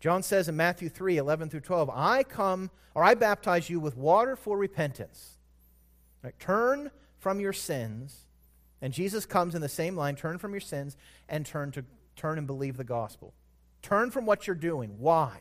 [0.01, 3.97] John says in Matthew 3 11 through 12, I come, or I baptize you with
[3.97, 5.37] water for repentance.
[6.23, 8.27] Right, turn from your sins.
[8.81, 10.97] And Jesus comes in the same line turn from your sins
[11.29, 11.85] and turn, to,
[12.17, 13.35] turn and believe the gospel.
[13.83, 14.97] Turn from what you're doing.
[14.99, 15.41] Why?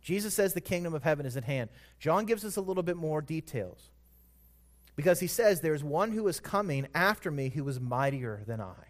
[0.00, 1.70] Jesus says the kingdom of heaven is at hand.
[1.98, 3.90] John gives us a little bit more details.
[4.96, 8.88] Because he says, There's one who is coming after me who is mightier than I.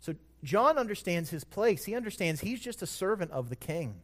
[0.00, 1.84] So John understands his place.
[1.84, 4.02] He understands he's just a servant of the king.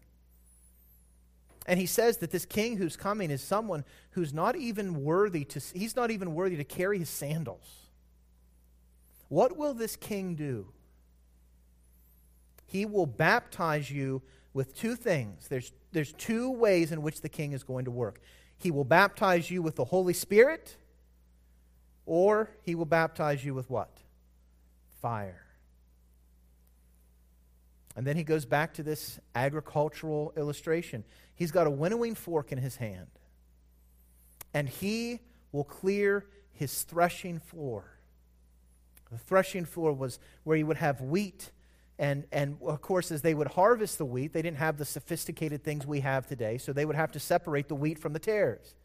[1.68, 5.61] And he says that this king who's coming is someone who's not even worthy to
[5.74, 7.90] he's not even worthy to carry his sandals.
[9.28, 10.68] What will this king do?
[12.64, 14.22] He will baptize you
[14.54, 15.46] with two things.
[15.48, 18.20] There's, there's two ways in which the king is going to work.
[18.57, 20.76] He will baptize you with the Holy Spirit,
[22.07, 23.90] or he will baptize you with what?
[25.02, 25.47] Fire.
[27.98, 31.02] And then he goes back to this agricultural illustration.
[31.34, 33.08] He's got a winnowing fork in his hand,
[34.54, 35.18] and he
[35.50, 37.98] will clear his threshing floor.
[39.11, 41.50] The threshing floor was where he would have wheat
[41.98, 45.64] and, and of course, as they would harvest the wheat, they didn't have the sophisticated
[45.64, 48.76] things we have today, so they would have to separate the wheat from the tares.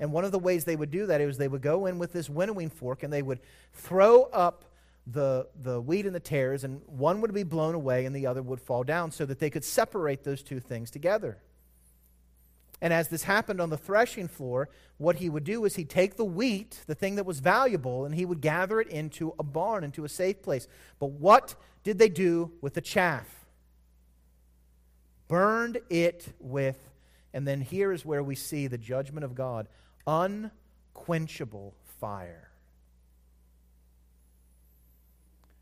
[0.00, 2.12] And one of the ways they would do that is they would go in with
[2.12, 3.38] this winnowing fork and they would
[3.72, 4.64] throw up
[5.10, 8.42] the, the wheat and the tares, and one would be blown away and the other
[8.42, 11.38] would fall down so that they could separate those two things together.
[12.80, 14.68] And as this happened on the threshing floor,
[14.98, 18.14] what he would do is he'd take the wheat, the thing that was valuable, and
[18.14, 20.68] he would gather it into a barn, into a safe place.
[21.00, 23.26] But what did they do with the chaff?
[25.26, 26.78] Burned it with,
[27.32, 29.68] and then here is where we see the judgment of God
[30.06, 32.47] unquenchable fire.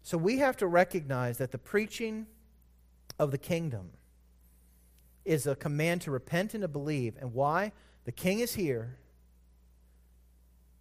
[0.07, 2.29] So we have to recognize that the preaching
[3.19, 3.91] of the kingdom
[5.25, 7.17] is a command to repent and to believe.
[7.21, 7.73] And why?
[8.05, 8.99] The king is here.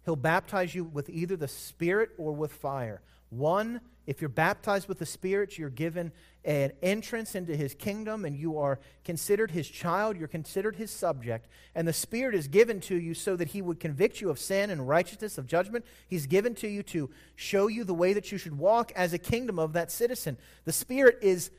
[0.04, 3.00] He'll baptize you with either the Spirit or with fire.
[3.30, 6.12] One, if you're baptized with the Spirit, you're given
[6.46, 11.48] an entrance into His kingdom and you are considered His child, you're considered His subject.
[11.74, 14.70] And the Spirit is given to you so that He would convict you of sin
[14.70, 15.84] and righteousness, of judgment.
[16.08, 19.18] He's given to you to show you the way that you should walk as a
[19.18, 20.38] kingdom of that citizen.
[20.64, 21.50] The Spirit is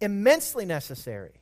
[0.00, 1.32] immensely necessary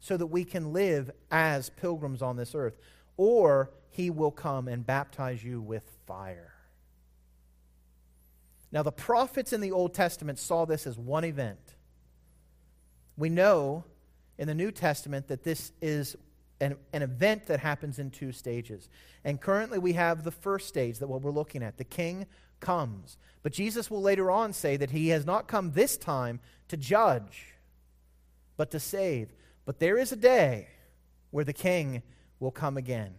[0.00, 2.76] so that we can live as pilgrims on this earth.
[3.16, 6.53] Or he will come and baptize you with fire.
[8.74, 11.76] Now, the prophets in the Old Testament saw this as one event.
[13.16, 13.84] We know
[14.36, 16.16] in the New Testament that this is
[16.60, 18.88] an, an event that happens in two stages.
[19.22, 21.78] And currently we have the first stage that what we're looking at.
[21.78, 22.26] The king
[22.58, 23.16] comes.
[23.44, 27.54] But Jesus will later on say that he has not come this time to judge,
[28.56, 29.32] but to save.
[29.66, 30.66] But there is a day
[31.30, 32.02] where the king
[32.40, 33.14] will come again.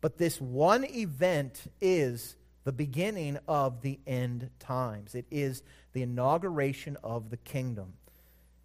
[0.00, 2.34] But this one event is
[2.66, 5.14] the beginning of the end times.
[5.14, 7.92] It is the inauguration of the kingdom.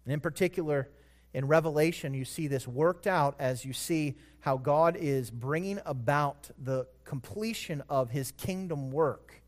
[0.04, 0.88] And in particular,
[1.32, 6.50] in Revelation, you see this worked out as you see how God is bringing about
[6.60, 9.40] the completion of his kingdom work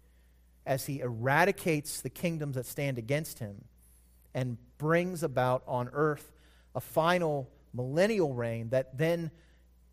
[0.64, 3.64] as he eradicates the kingdoms that stand against him
[4.34, 6.30] and brings about on earth
[6.76, 9.32] a final millennial reign that then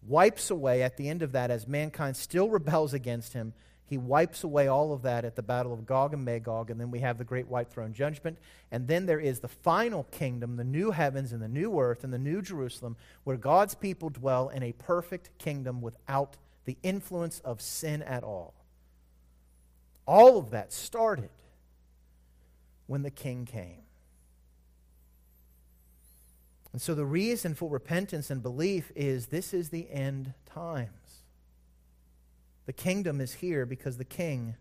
[0.03, 3.53] wipes away at the end of that as mankind still rebels against him.
[3.91, 6.91] He wipes away all of that at the battle of Gog and Magog, and then
[6.91, 8.37] we have the great white throne judgment.
[8.71, 12.13] And then there is the final kingdom, the new heavens and the new earth and
[12.13, 17.59] the new Jerusalem, where God's people dwell in a perfect kingdom without the influence of
[17.59, 18.53] sin at all.
[20.07, 21.31] All of that started
[22.87, 23.81] when the king came.
[26.71, 31.00] And so the reason for repentance and belief is this is the end times.
[32.71, 34.55] The kingdom is here because the king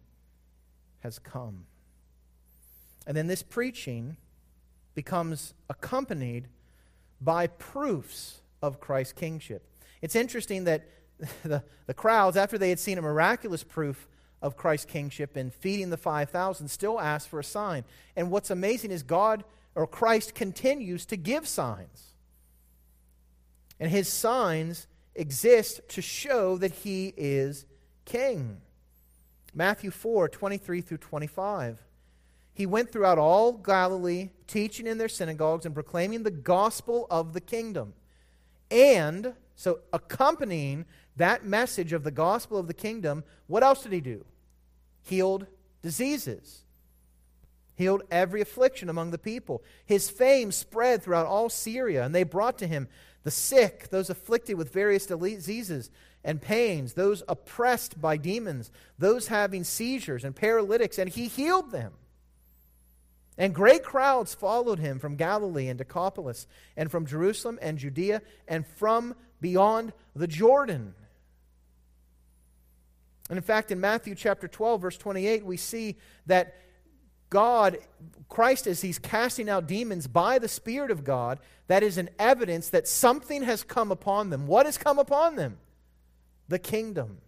[0.98, 1.66] has come.
[3.06, 4.16] And then this preaching
[4.96, 6.48] becomes accompanied
[7.20, 9.64] by proofs of Christ's kingship.
[10.02, 10.88] It's interesting that
[11.44, 14.08] the, the crowds, after they had seen a miraculous proof
[14.42, 17.84] of Christ's kingship in feeding the 5,000, still asked for a sign.
[18.16, 19.44] And what's amazing is God
[19.76, 22.14] or Christ continues to give signs.
[23.78, 27.66] And his signs exist to show that he is
[28.04, 28.60] king.
[29.54, 31.78] Matthew 4 23 through 25.
[32.52, 37.40] He went throughout all Galilee, teaching in their synagogues and proclaiming the gospel of the
[37.40, 37.94] kingdom.
[38.70, 40.84] And, so accompanying
[41.16, 44.24] that message of the gospel of the kingdom, what else did he do?
[45.02, 45.46] Healed
[45.82, 46.64] diseases,
[47.74, 49.62] healed every affliction among the people.
[49.86, 52.88] His fame spread throughout all Syria, and they brought to him
[53.22, 55.90] the sick, those afflicted with various diseases
[56.24, 61.92] and pains, those oppressed by demons, those having seizures and paralytics, and he healed them.
[63.38, 68.66] And great crowds followed him from Galilee and Decapolis, and from Jerusalem and Judea, and
[68.66, 70.94] from beyond the Jordan.
[73.30, 76.56] And in fact, in Matthew chapter 12, verse 28, we see that
[77.30, 77.78] God,
[78.28, 82.70] Christ, as he's casting out demons by the Spirit of God, that is an evidence
[82.70, 84.48] that something has come upon them.
[84.48, 85.58] What has come upon them?
[86.50, 87.18] The kingdom.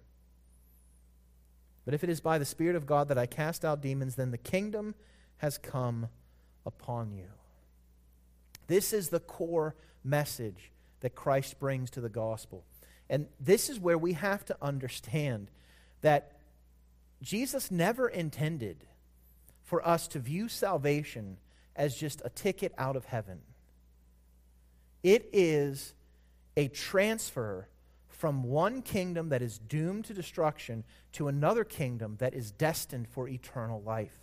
[1.85, 4.33] But if it is by the Spirit of God that I cast out demons, then
[4.33, 4.97] the kingdom
[5.37, 6.09] has come
[6.67, 7.29] upon you.
[8.67, 12.65] This is the core message that Christ brings to the gospel.
[13.09, 15.53] And this is where we have to understand
[16.01, 16.33] that
[17.23, 18.85] Jesus never intended
[19.63, 21.37] for us to view salvation
[21.77, 23.39] as just a ticket out of heaven.
[25.05, 25.95] It is
[26.57, 27.69] a transfer
[28.23, 33.27] from one kingdom that is doomed to destruction to another kingdom that is destined for
[33.27, 34.17] eternal life.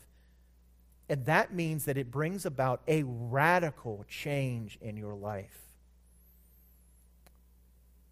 [1.10, 5.60] And that means that it brings about a radical change in your life.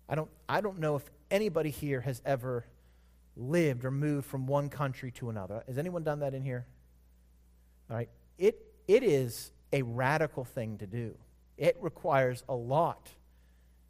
[0.09, 2.65] I don't, I don't know if anybody here has ever
[3.37, 5.63] lived or moved from one country to another.
[5.67, 6.65] Has anyone done that in here?
[7.89, 8.09] All right.
[8.37, 11.15] It, it is a radical thing to do,
[11.57, 13.07] it requires a lot.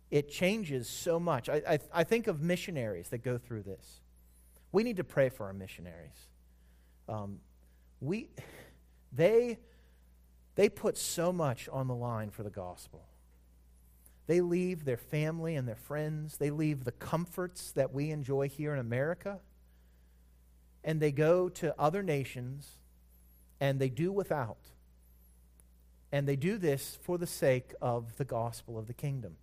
[0.09, 1.49] It changes so much.
[1.49, 4.01] I, I, I think of missionaries that go through this.
[4.71, 6.27] We need to pray for our missionaries.
[7.09, 7.39] Um,
[7.99, 8.29] we,
[9.11, 9.57] they,
[10.55, 13.05] they put so much on the line for the gospel.
[14.27, 16.37] They leave their family and their friends.
[16.37, 19.39] They leave the comforts that we enjoy here in America.
[20.83, 22.77] And they go to other nations
[23.59, 24.57] and they do without.
[26.11, 29.35] And they do this for the sake of the gospel of the kingdom.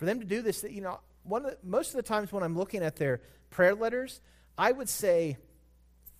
[0.00, 2.42] For them to do this, you know, one of the, most of the times when
[2.42, 4.22] I'm looking at their prayer letters,
[4.56, 5.36] I would say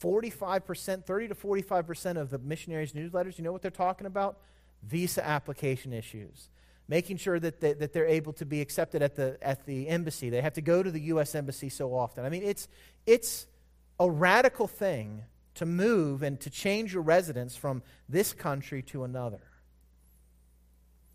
[0.03, 4.37] 45%, 30 to 45% of the missionaries' newsletters, you know what they're talking about?
[4.83, 6.51] Visa application issues.
[6.89, 10.29] Making sure that, they, that they're able to be accepted at the, at the embassy.
[10.29, 11.35] They have to go to the U.S.
[11.35, 12.27] embassy so often.
[12.27, 12.69] I mean, it's,
[13.07, 13.47] it's
[13.99, 15.23] a radical thing
[15.55, 19.41] to move and to change your residence from this country to another.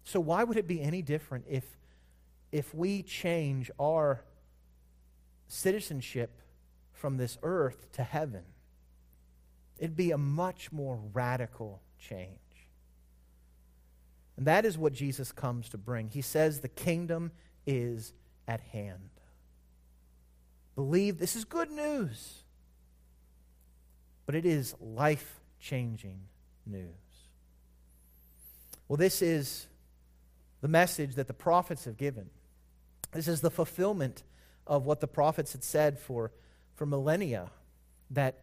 [0.04, 1.63] So, why would it be any different if,
[2.51, 4.23] if we change our
[5.47, 6.41] citizenship
[6.91, 8.43] from this earth to heaven?
[9.77, 12.39] It'd be a much more radical change.
[14.38, 16.10] And that is what Jesus comes to bring.
[16.10, 17.31] He says the kingdom
[17.65, 18.13] is
[18.47, 19.10] at hand.
[20.75, 22.45] Believe this is good news
[24.25, 26.19] but it is life changing
[26.65, 26.89] news.
[28.88, 29.67] Well, this is
[30.65, 32.28] the message that the prophets have given.
[33.12, 34.23] This is the fulfillment
[34.65, 36.32] of what the prophets had said for,
[36.73, 37.51] for millennia
[38.10, 38.39] that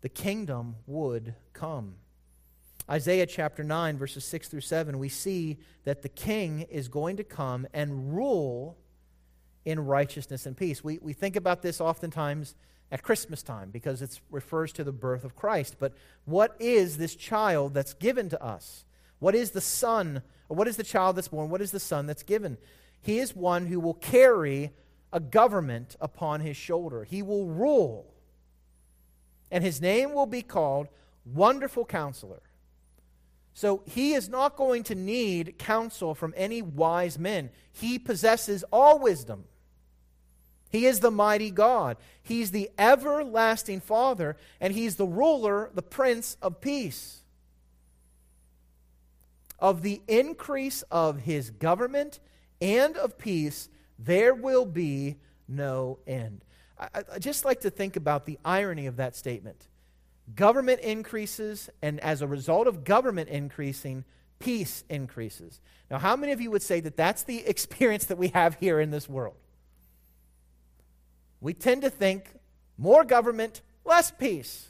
[0.00, 1.96] the kingdom would come.
[2.90, 7.24] Isaiah chapter 9, verses 6 through 7, we see that the king is going to
[7.24, 8.78] come and rule
[9.66, 10.82] in righteousness and peace.
[10.82, 12.54] We, we think about this oftentimes
[12.90, 15.76] at Christmas time because it refers to the birth of Christ.
[15.78, 15.92] But
[16.24, 18.86] what is this child that's given to us?
[19.18, 21.50] What is the son, or what is the child that's born?
[21.50, 22.58] What is the son that's given?
[23.00, 24.72] He is one who will carry
[25.12, 27.04] a government upon his shoulder.
[27.04, 28.12] He will rule.
[29.50, 30.88] And his name will be called
[31.24, 32.42] Wonderful Counselor.
[33.54, 37.50] So he is not going to need counsel from any wise men.
[37.72, 39.44] He possesses all wisdom.
[40.70, 41.98] He is the mighty God.
[42.20, 47.20] He's the everlasting Father, and He's the ruler, the Prince of Peace.
[49.58, 52.20] Of the increase of His government
[52.60, 55.16] and of peace, there will be
[55.48, 56.44] no end.
[56.78, 59.68] I, I just like to think about the irony of that statement.
[60.34, 64.04] Government increases, and as a result of government increasing,
[64.38, 65.60] peace increases.
[65.90, 68.80] Now, how many of you would say that that's the experience that we have here
[68.80, 69.36] in this world?
[71.40, 72.28] We tend to think
[72.78, 74.68] more government, less peace.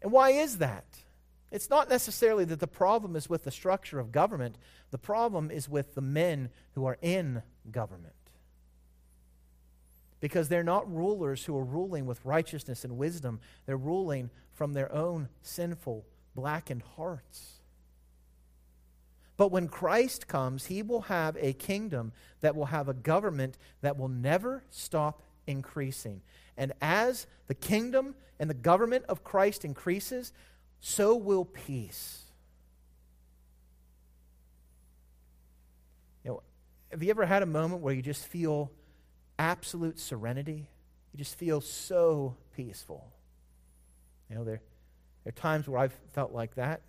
[0.00, 0.84] And why is that?
[1.50, 4.56] It's not necessarily that the problem is with the structure of government,
[4.90, 8.14] the problem is with the men who are in government
[10.20, 13.40] because they're not rulers who are ruling with righteousness and wisdom.
[13.66, 17.54] They're ruling from their own sinful, blackened hearts.
[19.36, 23.96] But when Christ comes, he will have a kingdom that will have a government that
[23.96, 26.20] will never stop increasing.
[26.58, 30.34] And as the kingdom and the government of Christ increases,
[30.80, 32.22] so will peace.
[36.24, 36.42] You know,
[36.90, 38.70] have you ever had a moment where you just feel
[39.40, 40.68] absolute serenity.
[41.12, 43.10] You just feel so peaceful.
[44.28, 44.60] You know, there,
[45.24, 46.82] there are times where I've felt like that.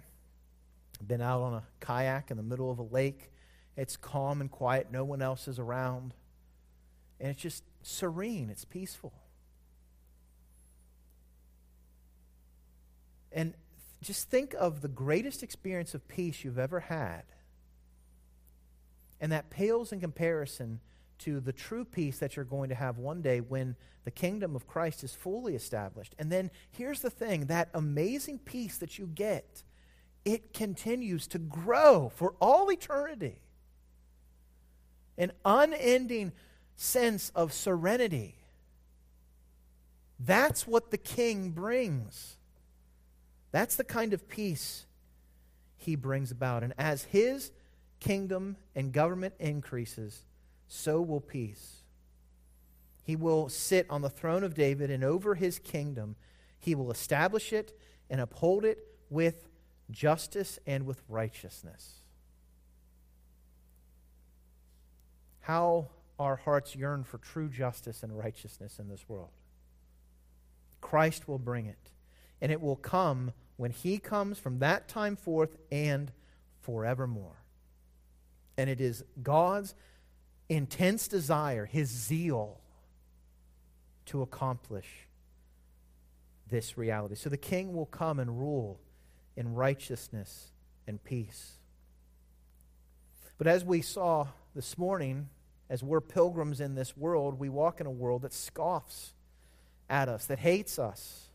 [0.99, 3.31] I've been out on a kayak in the middle of a lake.
[3.77, 6.13] It's calm and quiet, no one else is around.
[7.21, 9.13] And it's just serene, it's peaceful.
[13.31, 13.53] And
[14.01, 17.23] just think of the greatest experience of peace you've ever had.
[19.19, 20.79] And that pales in comparison
[21.19, 24.65] to the true peace that you're going to have one day when the kingdom of
[24.65, 26.15] Christ is fully established.
[26.17, 29.63] And then here's the thing that amazing peace that you get,
[30.25, 33.39] it continues to grow for all eternity.
[35.17, 36.31] An unending
[36.75, 38.35] sense of serenity.
[40.19, 42.37] That's what the king brings.
[43.51, 44.85] That's the kind of peace
[45.77, 46.63] he brings about.
[46.63, 47.51] And as his
[47.99, 50.23] kingdom and government increases,
[50.67, 51.83] so will peace.
[53.03, 56.15] He will sit on the throne of David, and over his kingdom,
[56.59, 57.77] he will establish it
[58.09, 59.47] and uphold it with
[59.89, 61.95] justice and with righteousness.
[65.41, 65.89] How
[66.19, 69.31] our hearts yearn for true justice and righteousness in this world.
[70.79, 71.89] Christ will bring it,
[72.39, 76.11] and it will come when he comes from that time forth and
[76.61, 77.43] forevermore.
[78.57, 79.75] And it is God's
[80.49, 82.59] intense desire, his zeal
[84.07, 84.87] to accomplish
[86.49, 87.13] this reality.
[87.13, 88.79] So the king will come and rule
[89.37, 90.47] in righteousness
[90.87, 91.59] and peace.
[93.37, 95.29] But as we saw this morning,
[95.69, 99.13] as we're pilgrims in this world, we walk in a world that scoffs
[99.87, 101.27] at us, that hates us.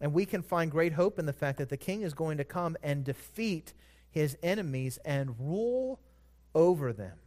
[0.00, 2.44] And we can find great hope in the fact that the king is going to
[2.44, 3.72] come and defeat
[4.10, 6.00] his enemies and rule
[6.54, 7.18] over them.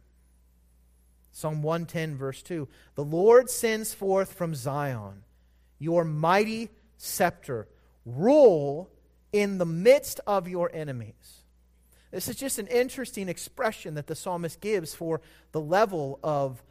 [1.32, 5.22] Psalm 110, verse 2 The Lord sends forth from Zion
[5.78, 7.66] your mighty scepter.
[8.04, 8.90] Rule
[9.32, 11.44] in the midst of your enemies.
[12.10, 15.20] This is just an interesting expression that the psalmist gives for
[15.52, 16.62] the level of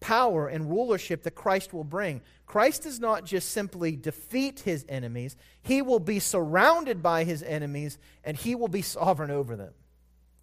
[0.00, 2.22] power and rulership that Christ will bring.
[2.46, 7.98] Christ does not just simply defeat his enemies, he will be surrounded by his enemies
[8.24, 9.72] and he will be sovereign over them.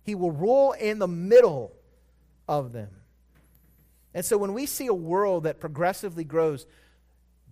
[0.04, 1.74] He will rule in the middle
[2.48, 2.90] of them.
[4.14, 6.66] And so when we see a world that progressively grows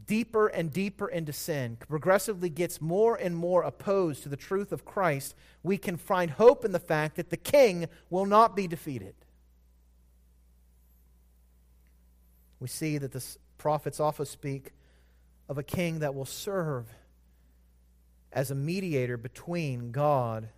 [0.08, 4.86] deeper and deeper into sin, progressively gets more and more opposed to the truth of
[4.86, 9.16] Christ, we can find hope in the fact that the king will not be defeated.
[12.66, 13.24] We see that the
[13.60, 14.72] prophets often speak
[15.48, 16.88] of a king that will serve
[18.32, 20.50] as a mediator between God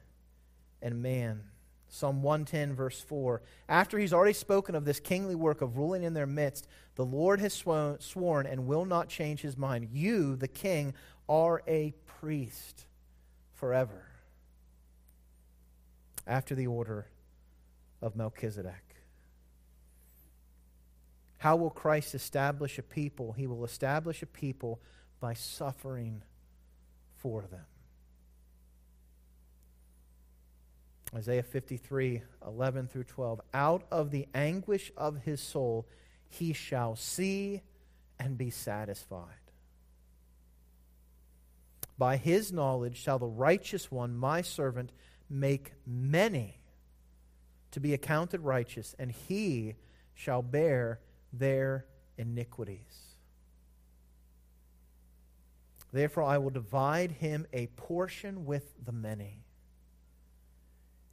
[0.81, 1.43] and man.
[1.89, 3.41] Psalm 110, verse 4.
[3.67, 7.41] After he's already spoken of this kingly work of ruling in their midst, the Lord
[7.41, 9.89] has sworn and will not change his mind.
[9.91, 10.93] You, the king,
[11.27, 12.85] are a priest
[13.53, 14.05] forever,
[16.25, 17.07] after the order
[18.01, 18.86] of Melchizedek.
[21.37, 23.33] How will Christ establish a people?
[23.33, 24.81] He will establish a people
[25.19, 26.23] by suffering
[27.17, 27.65] for them.
[31.15, 33.41] Isaiah 53, 11 through 12.
[33.53, 35.87] Out of the anguish of his soul
[36.29, 37.61] he shall see
[38.19, 39.23] and be satisfied.
[41.97, 44.91] By his knowledge shall the righteous one, my servant,
[45.29, 46.59] make many
[47.71, 49.75] to be accounted righteous, and he
[50.13, 50.99] shall bear
[51.39, 51.85] their
[52.17, 53.15] iniquities.
[55.91, 59.43] Therefore, I will divide him a portion with the many,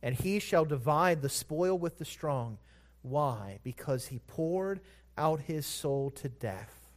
[0.03, 2.59] and he shall divide the spoil with the strong.
[3.03, 3.61] Why?
[3.63, 4.81] Because he poured
[5.17, 6.91] out his soul to death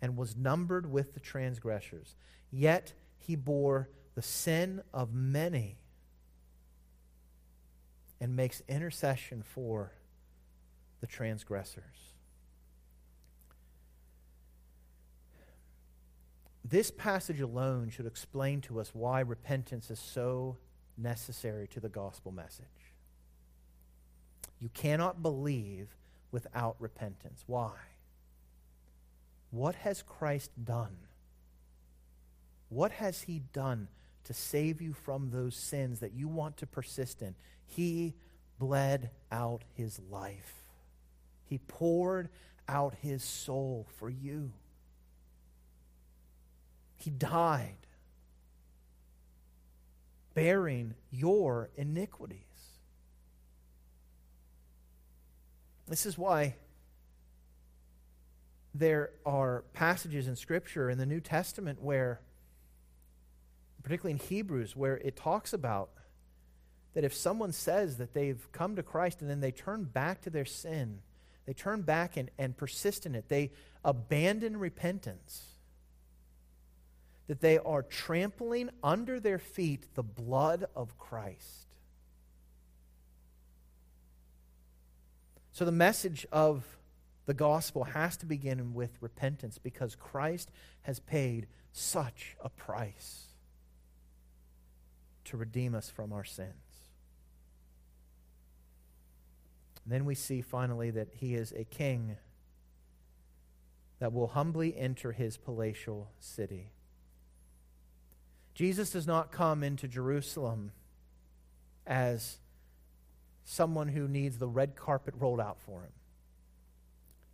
[0.00, 2.14] and was numbered with the transgressors.
[2.50, 5.78] Yet he bore the sin of many
[8.20, 9.92] and makes intercession for
[11.04, 12.14] the transgressors.
[16.64, 20.56] This passage alone should explain to us why repentance is so
[20.96, 22.64] necessary to the gospel message.
[24.58, 25.94] You cannot believe
[26.32, 27.44] without repentance.
[27.46, 27.74] Why?
[29.50, 30.96] What has Christ done?
[32.70, 33.88] What has he done
[34.24, 37.34] to save you from those sins that you want to persist in?
[37.66, 38.14] He
[38.58, 40.63] bled out his life.
[41.46, 42.28] He poured
[42.68, 44.52] out his soul for you.
[46.96, 47.76] He died,
[50.32, 52.40] bearing your iniquities.
[55.86, 56.54] This is why
[58.74, 62.20] there are passages in Scripture in the New Testament where,
[63.82, 65.90] particularly in Hebrews, where it talks about
[66.94, 70.30] that if someone says that they've come to Christ and then they turn back to
[70.30, 71.00] their sin,
[71.46, 73.50] they turn back and, and persist in it, they
[73.84, 75.44] abandon repentance,
[77.26, 81.66] that they are trampling under their feet the blood of Christ.
[85.52, 86.64] So the message of
[87.26, 90.50] the gospel has to begin with repentance because Christ
[90.82, 93.26] has paid such a price
[95.26, 96.63] to redeem us from our sins.
[99.84, 102.16] And then we see finally that he is a king
[103.98, 106.70] that will humbly enter his palatial city.
[108.54, 110.72] Jesus does not come into Jerusalem
[111.86, 112.38] as
[113.44, 115.92] someone who needs the red carpet rolled out for him.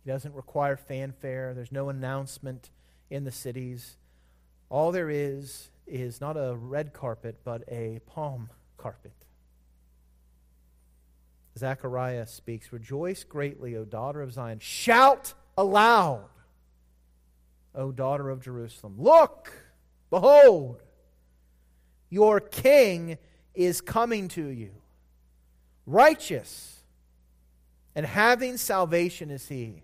[0.03, 1.53] He doesn't require fanfare.
[1.53, 2.69] There's no announcement
[3.09, 3.97] in the cities.
[4.69, 9.20] All there is is not a red carpet, but a palm carpet.
[11.57, 14.59] Zechariah speaks Rejoice greatly, O daughter of Zion.
[14.59, 16.29] Shout aloud,
[17.75, 18.95] O daughter of Jerusalem.
[18.97, 19.51] Look,
[20.09, 20.81] behold,
[22.09, 23.17] your king
[23.53, 24.71] is coming to you.
[25.85, 26.83] Righteous
[27.95, 29.83] and having salvation is he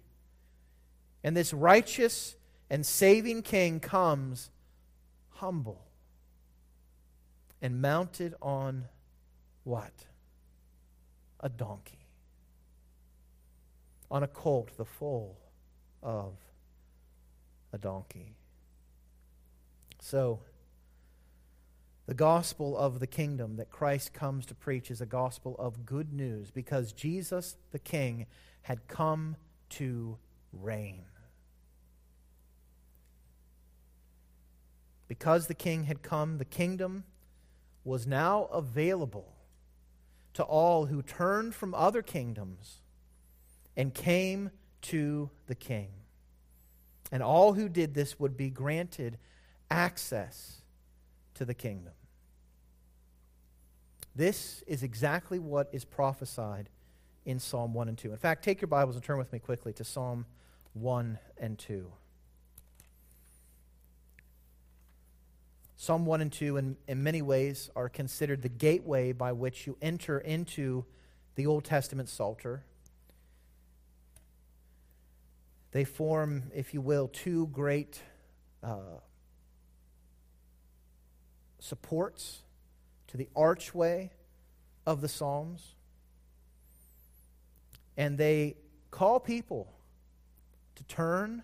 [1.28, 2.38] and this righteous
[2.70, 4.50] and saving king comes
[5.30, 5.86] humble
[7.62, 8.86] and mounted on
[9.66, 9.92] what?
[11.40, 12.08] A donkey.
[14.10, 15.38] On a colt, the foal
[16.02, 16.34] of
[17.74, 18.36] a donkey.
[20.00, 20.40] So,
[22.06, 26.14] the gospel of the kingdom that Christ comes to preach is a gospel of good
[26.14, 28.28] news because Jesus the King
[28.62, 29.36] had come
[29.72, 30.18] to
[30.54, 31.04] reign.
[35.08, 37.06] Because the king had come, the kingdom
[37.84, 39.37] was now available
[40.38, 42.84] to all who turned from other kingdoms
[43.76, 44.52] and came
[44.84, 45.88] to the king.
[47.12, 49.18] And all who did this would be granted
[49.72, 50.62] access
[51.34, 51.94] to the kingdom.
[54.16, 56.70] This is exactly what is prophesied
[57.26, 58.12] in Psalm 1 and 2.
[58.12, 60.28] In fact, take your Bibles and turn with me quickly to Psalm
[60.74, 61.92] 1 and 2.
[65.80, 69.78] Psalm 1 and 2, in, in many ways, are considered the gateway by which you
[69.80, 70.84] enter into
[71.36, 72.64] the Old Testament Psalter.
[75.72, 78.02] They form, if you will, two great
[78.64, 79.02] uh,
[81.60, 82.40] supports
[83.10, 84.10] to the archway
[84.88, 85.76] of the Psalms.
[87.96, 88.56] And they
[88.90, 89.72] call people
[90.76, 91.44] to turn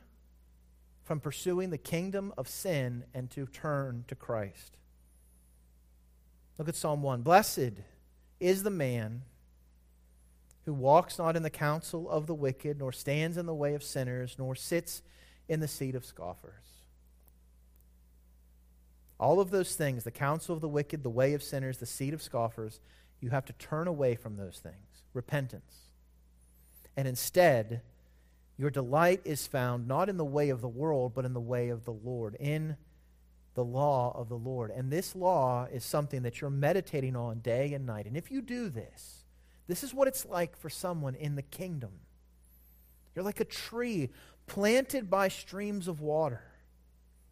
[1.04, 4.78] from pursuing the kingdom of sin and to turn to Christ.
[6.58, 7.22] Look at Psalm 1.
[7.22, 7.74] Blessed
[8.40, 9.24] is the man
[10.66, 13.84] who walks not in the counsel of the wicked, nor stands in the way of
[13.84, 15.02] sinners, nor sits
[15.50, 16.54] in the seat of scoffers.
[19.20, 22.14] All of those things, the counsel of the wicked, the way of sinners, the seat
[22.14, 22.80] of scoffers,
[23.20, 25.04] you have to turn away from those things.
[25.14, 25.90] Repentance.
[26.96, 27.82] And instead,
[28.58, 31.70] your delight is found not in the way of the world, but in the way
[31.70, 32.78] of the Lord, in
[33.56, 34.72] the law of the Lord.
[34.72, 38.06] And this law is something that you're meditating on day and night.
[38.06, 39.24] And if you do this,
[39.68, 41.92] This is what it's like for someone in the kingdom.
[43.16, 44.10] You're like a tree
[44.48, 46.42] planted by streams of water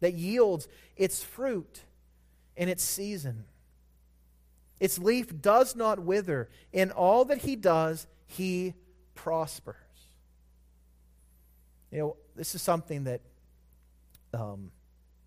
[0.00, 1.80] that yields its fruit
[2.56, 3.44] in its season.
[4.80, 6.48] Its leaf does not wither.
[6.72, 8.74] In all that he does, he
[9.14, 9.76] prospers.
[11.92, 13.20] You know, this is something that
[14.32, 14.70] um,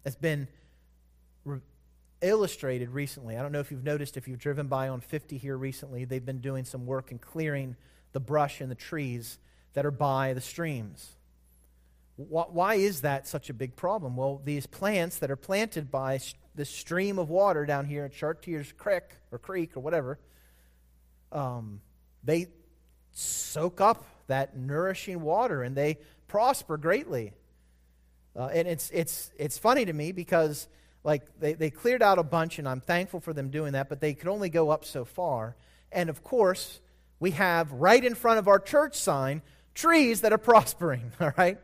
[0.03, 0.47] has been
[1.45, 1.59] re-
[2.22, 3.38] illustrated recently.
[3.38, 6.26] I don't know if you've noticed, if you've driven by on 50 here recently, they've
[6.26, 7.76] been doing some work in clearing
[8.13, 9.38] the brush and the trees
[9.74, 11.16] that are by the streams.
[12.18, 14.16] Why is that such a big problem?
[14.16, 16.20] Well, these plants that are planted by
[16.55, 20.18] this stream of water down here at Chartiers Creek or Creek or whatever,
[21.32, 21.82] um,
[22.24, 22.47] they
[23.11, 25.97] soak up that nourishing water and they
[26.28, 27.34] prosper greatly.
[28.36, 30.67] Uh, and it's, it's, it's funny to me because
[31.03, 34.01] like they, they cleared out a bunch and i'm thankful for them doing that but
[34.01, 35.55] they could only go up so far.
[35.91, 36.82] And of course
[37.19, 39.41] we have right in front of our church sign
[39.73, 41.57] trees that are prospering all right?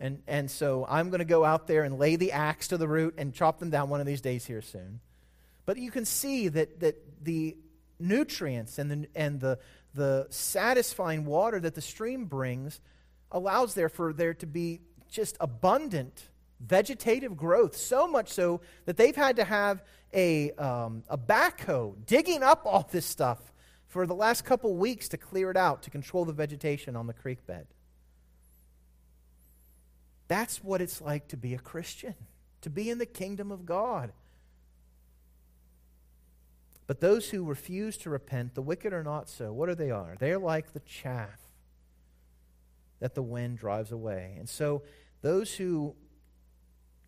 [0.00, 2.88] And, and so i'm going to go out there and lay the axe to the
[2.88, 5.00] root and chop them down one of these days here soon.
[5.66, 7.56] But you can see that, that the
[8.00, 9.58] nutrients and, the, and the,
[9.94, 12.80] the satisfying water that the stream brings
[13.32, 16.28] allows there for there to be just abundant
[16.60, 22.42] vegetative growth, so much so that they've had to have a, um, a backhoe digging
[22.42, 23.52] up all this stuff
[23.86, 27.12] for the last couple weeks to clear it out to control the vegetation on the
[27.12, 27.66] creek bed.
[30.28, 32.14] That's what it's like to be a Christian,
[32.60, 34.12] to be in the kingdom of God.
[36.86, 39.52] But those who refuse to repent, the wicked are not so.
[39.52, 40.16] What are they are?
[40.18, 41.49] They're like the chaff
[43.00, 44.36] that the wind drives away.
[44.38, 44.82] And so
[45.22, 45.94] those who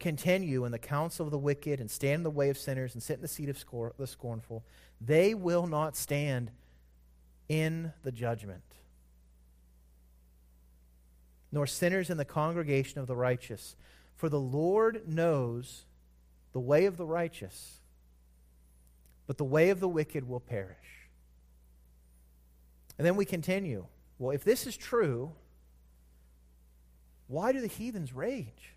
[0.00, 3.02] continue in the counsel of the wicked and stand in the way of sinners and
[3.02, 4.64] sit in the seat of scor- the scornful,
[5.00, 6.50] they will not stand
[7.48, 8.62] in the judgment,
[11.52, 13.76] nor sinners in the congregation of the righteous.
[14.16, 15.84] For the Lord knows
[16.52, 17.80] the way of the righteous,
[19.26, 20.76] but the way of the wicked will perish.
[22.98, 23.86] And then we continue.
[24.18, 25.32] Well, if this is true,
[27.26, 28.72] why do the heathens rage?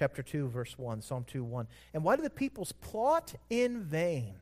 [0.00, 1.68] chapter 2, verse 1, Psalm 2 1.
[1.92, 4.36] And why do the peoples plot in vain?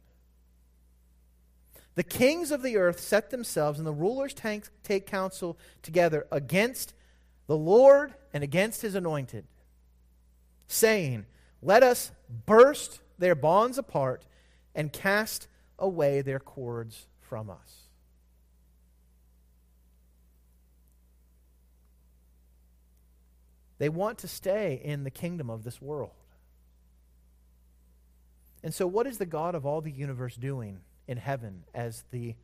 [1.96, 6.94] The kings of the earth set themselves, and the rulers take, take counsel together against
[7.48, 9.46] the Lord and against his anointed,
[10.68, 11.26] saying,
[11.60, 12.12] Let us
[12.46, 14.24] burst their bonds apart
[14.76, 17.77] and cast away their cords from us.
[23.78, 26.10] They want to stay in the kingdom of this world.
[28.62, 32.34] And so, what is the God of all the universe doing in heaven as the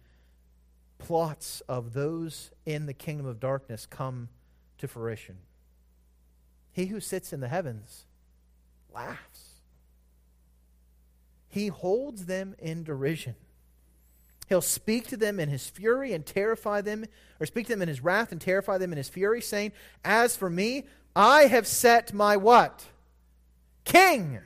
[0.99, 4.29] plots of those in the kingdom of darkness come
[4.79, 5.39] to fruition?
[6.73, 8.05] He who sits in the heavens
[8.93, 9.61] laughs,
[11.49, 13.35] he holds them in derision.
[14.49, 17.07] He'll speak to them in his fury and terrify them,
[17.41, 19.73] or speak to them in his wrath and terrify them in his fury, saying,
[20.05, 20.85] As for me,
[21.17, 22.87] I have set my what?
[23.85, 24.41] King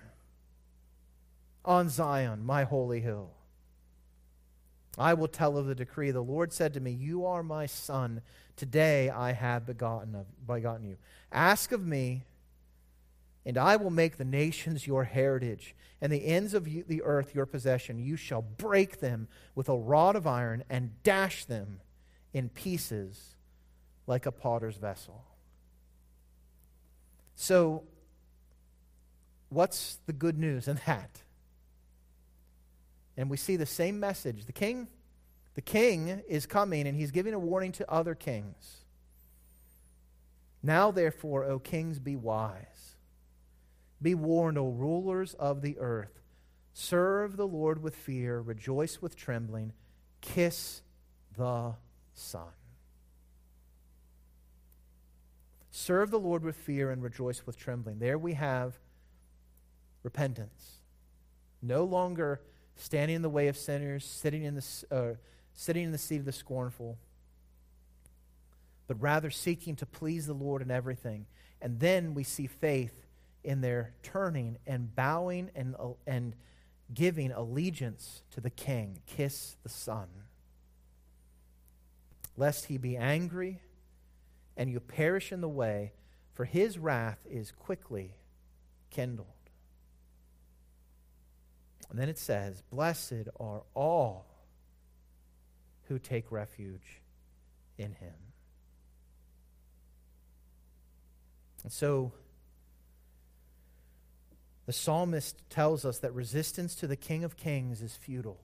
[1.65, 3.31] on Zion, my holy hill.
[4.99, 6.11] I will tell of the decree.
[6.11, 8.21] The Lord said to me, You are my son.
[8.57, 10.97] Today I have begotten, of, begotten you.
[11.31, 12.25] Ask of me,
[13.47, 17.35] and I will make the nations your heritage, and the ends of you, the earth
[17.35, 18.01] your possession.
[18.01, 21.81] You shall break them with a rod of iron and dash them
[22.33, 23.37] in pieces
[24.07, 25.25] like a potter's vessel.
[27.41, 27.85] So,
[29.49, 31.23] what's the good news in that?
[33.17, 34.47] And we see the same message.
[34.47, 34.89] The king,
[35.55, 38.79] the king is coming and he's giving a warning to other kings.
[40.65, 42.97] Now, therefore, O kings, be wise.
[44.03, 46.21] Be warned, O rulers of the earth.
[46.75, 49.75] Serve the Lord with fear, rejoice with trembling,
[50.21, 50.83] kiss
[51.37, 51.75] the
[52.15, 52.51] Son.
[55.79, 58.01] Serve the Lord with fear and rejoice with trembling.
[58.01, 58.81] There we have
[60.03, 60.81] repentance.
[61.63, 62.41] No longer
[62.75, 65.15] standing in the way of sinners, sitting in the, uh,
[65.55, 66.99] sitting in the seat of the scornful,
[68.89, 71.27] but rather seeking to please the Lord in everything.
[71.63, 73.07] And then we see faith
[73.45, 76.35] in their turning and bowing and, uh, and
[76.93, 79.01] giving allegiance to the King.
[79.07, 80.09] Kiss the Son.
[82.37, 83.61] Lest he be angry
[84.59, 85.93] and you perish in the way,
[86.35, 88.17] for his wrath is quickly
[88.91, 89.29] kindled.
[91.89, 94.27] And then it says, Blessed are all
[95.85, 97.01] who take refuge
[97.79, 98.15] in him.
[101.63, 102.13] And so,
[104.67, 108.41] the psalmist tells us that resistance to the King of Kings is futile.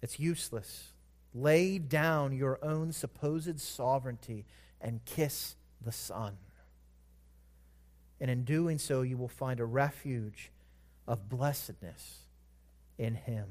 [0.00, 0.92] It's useless.
[1.40, 4.44] Lay down your own supposed sovereignty
[4.80, 6.36] and kiss the Son.
[8.20, 10.50] And in doing so, you will find a refuge
[11.06, 12.18] of blessedness
[12.98, 13.46] in Him.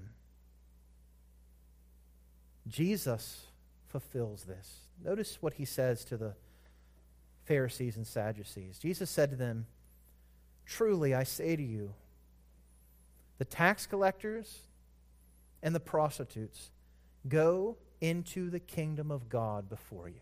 [2.68, 3.46] Jesus
[3.88, 4.82] fulfills this.
[5.04, 6.34] Notice what he says to the
[7.46, 8.78] Pharisees and Sadducees.
[8.80, 9.66] Jesus said to them,
[10.66, 11.94] Truly I say to you,
[13.38, 14.60] the tax collectors
[15.64, 16.72] and the prostitutes
[17.30, 20.22] go into the kingdom of God before you.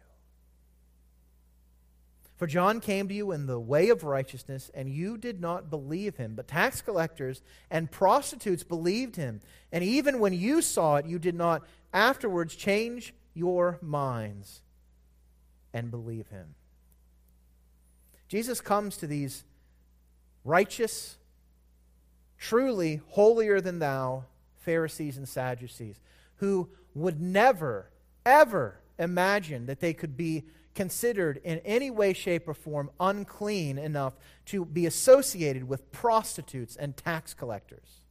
[2.38, 6.18] For John came to you in the way of righteousness, and you did not believe
[6.18, 6.36] him.
[6.36, 7.42] But tax collectors
[7.72, 9.42] and prostitutes believed him.
[9.72, 14.62] And even when you saw it, you did not afterwards change your minds
[15.74, 16.56] and believe him.
[18.28, 19.46] Jesus comes to these
[20.44, 21.18] righteous,
[22.38, 24.26] truly holier than thou
[24.58, 26.02] Pharisees and Sadducees
[26.38, 27.92] who would never,
[28.26, 34.14] ever imagine that they could be considered in any way, shape, or form unclean enough
[34.46, 38.02] to be associated with prostitutes and tax collectors.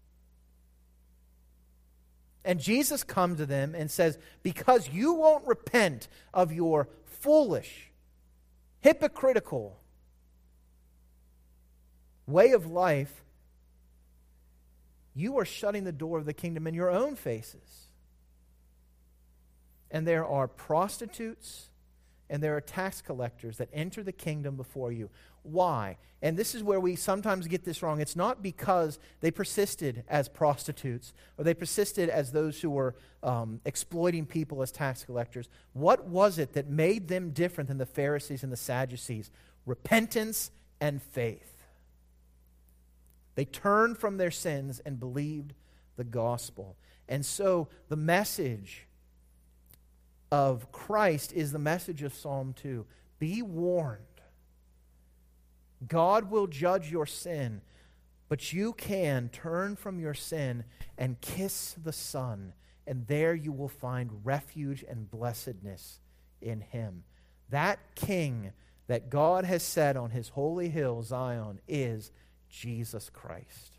[2.44, 7.90] And Jesus comes to them and says, Because you won't repent of your foolish,
[8.80, 9.78] hypocritical
[12.26, 13.24] way of life,
[15.14, 17.83] you are shutting the door of the kingdom in your own faces.
[19.94, 21.70] And there are prostitutes
[22.28, 25.08] and there are tax collectors that enter the kingdom before you.
[25.44, 25.98] Why?
[26.20, 28.00] And this is where we sometimes get this wrong.
[28.00, 33.60] It's not because they persisted as prostitutes or they persisted as those who were um,
[33.64, 35.48] exploiting people as tax collectors.
[35.74, 39.30] What was it that made them different than the Pharisees and the Sadducees?
[39.64, 41.62] Repentance and faith.
[43.36, 45.54] They turned from their sins and believed
[45.96, 46.74] the gospel.
[47.08, 48.88] And so the message
[50.34, 52.84] of Christ is the message of Psalm 2.
[53.20, 54.00] Be warned.
[55.86, 57.60] God will judge your sin,
[58.28, 60.64] but you can turn from your sin
[60.98, 62.52] and kiss the Son,
[62.84, 66.00] and there you will find refuge and blessedness
[66.42, 67.04] in Him.
[67.50, 68.50] That King
[68.88, 72.10] that God has set on His holy hill, Zion, is
[72.50, 73.78] Jesus Christ.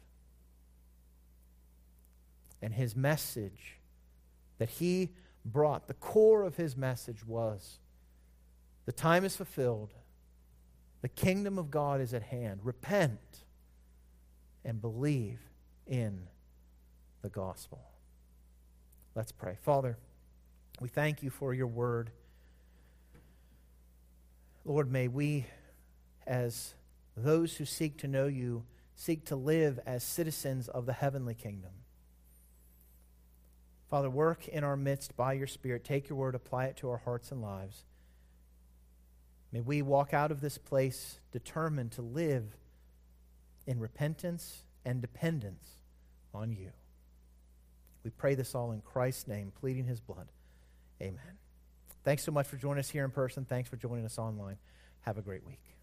[2.61, 3.77] And His message
[4.57, 5.09] that He
[5.45, 7.79] brought, the core of his message was
[8.85, 9.93] the time is fulfilled,
[11.01, 12.61] the kingdom of God is at hand.
[12.63, 13.19] Repent
[14.63, 15.39] and believe
[15.85, 16.27] in
[17.21, 17.79] the gospel.
[19.13, 19.57] Let's pray.
[19.61, 19.97] Father,
[20.79, 22.09] we thank you for your word.
[24.65, 25.45] Lord, may we,
[26.25, 26.73] as
[27.15, 28.65] those who seek to know you,
[28.95, 31.71] seek to live as citizens of the heavenly kingdom.
[33.89, 35.83] Father, work in our midst by your Spirit.
[35.83, 37.83] Take your word, apply it to our hearts and lives.
[39.51, 42.57] May we walk out of this place determined to live
[43.67, 45.65] in repentance and dependence
[46.33, 46.71] on you.
[48.03, 50.27] We pray this all in Christ's name, pleading his blood.
[51.01, 51.39] Amen.
[52.03, 53.45] Thanks so much for joining us here in person.
[53.45, 54.57] Thanks for joining us online.
[55.01, 55.74] Have a great week.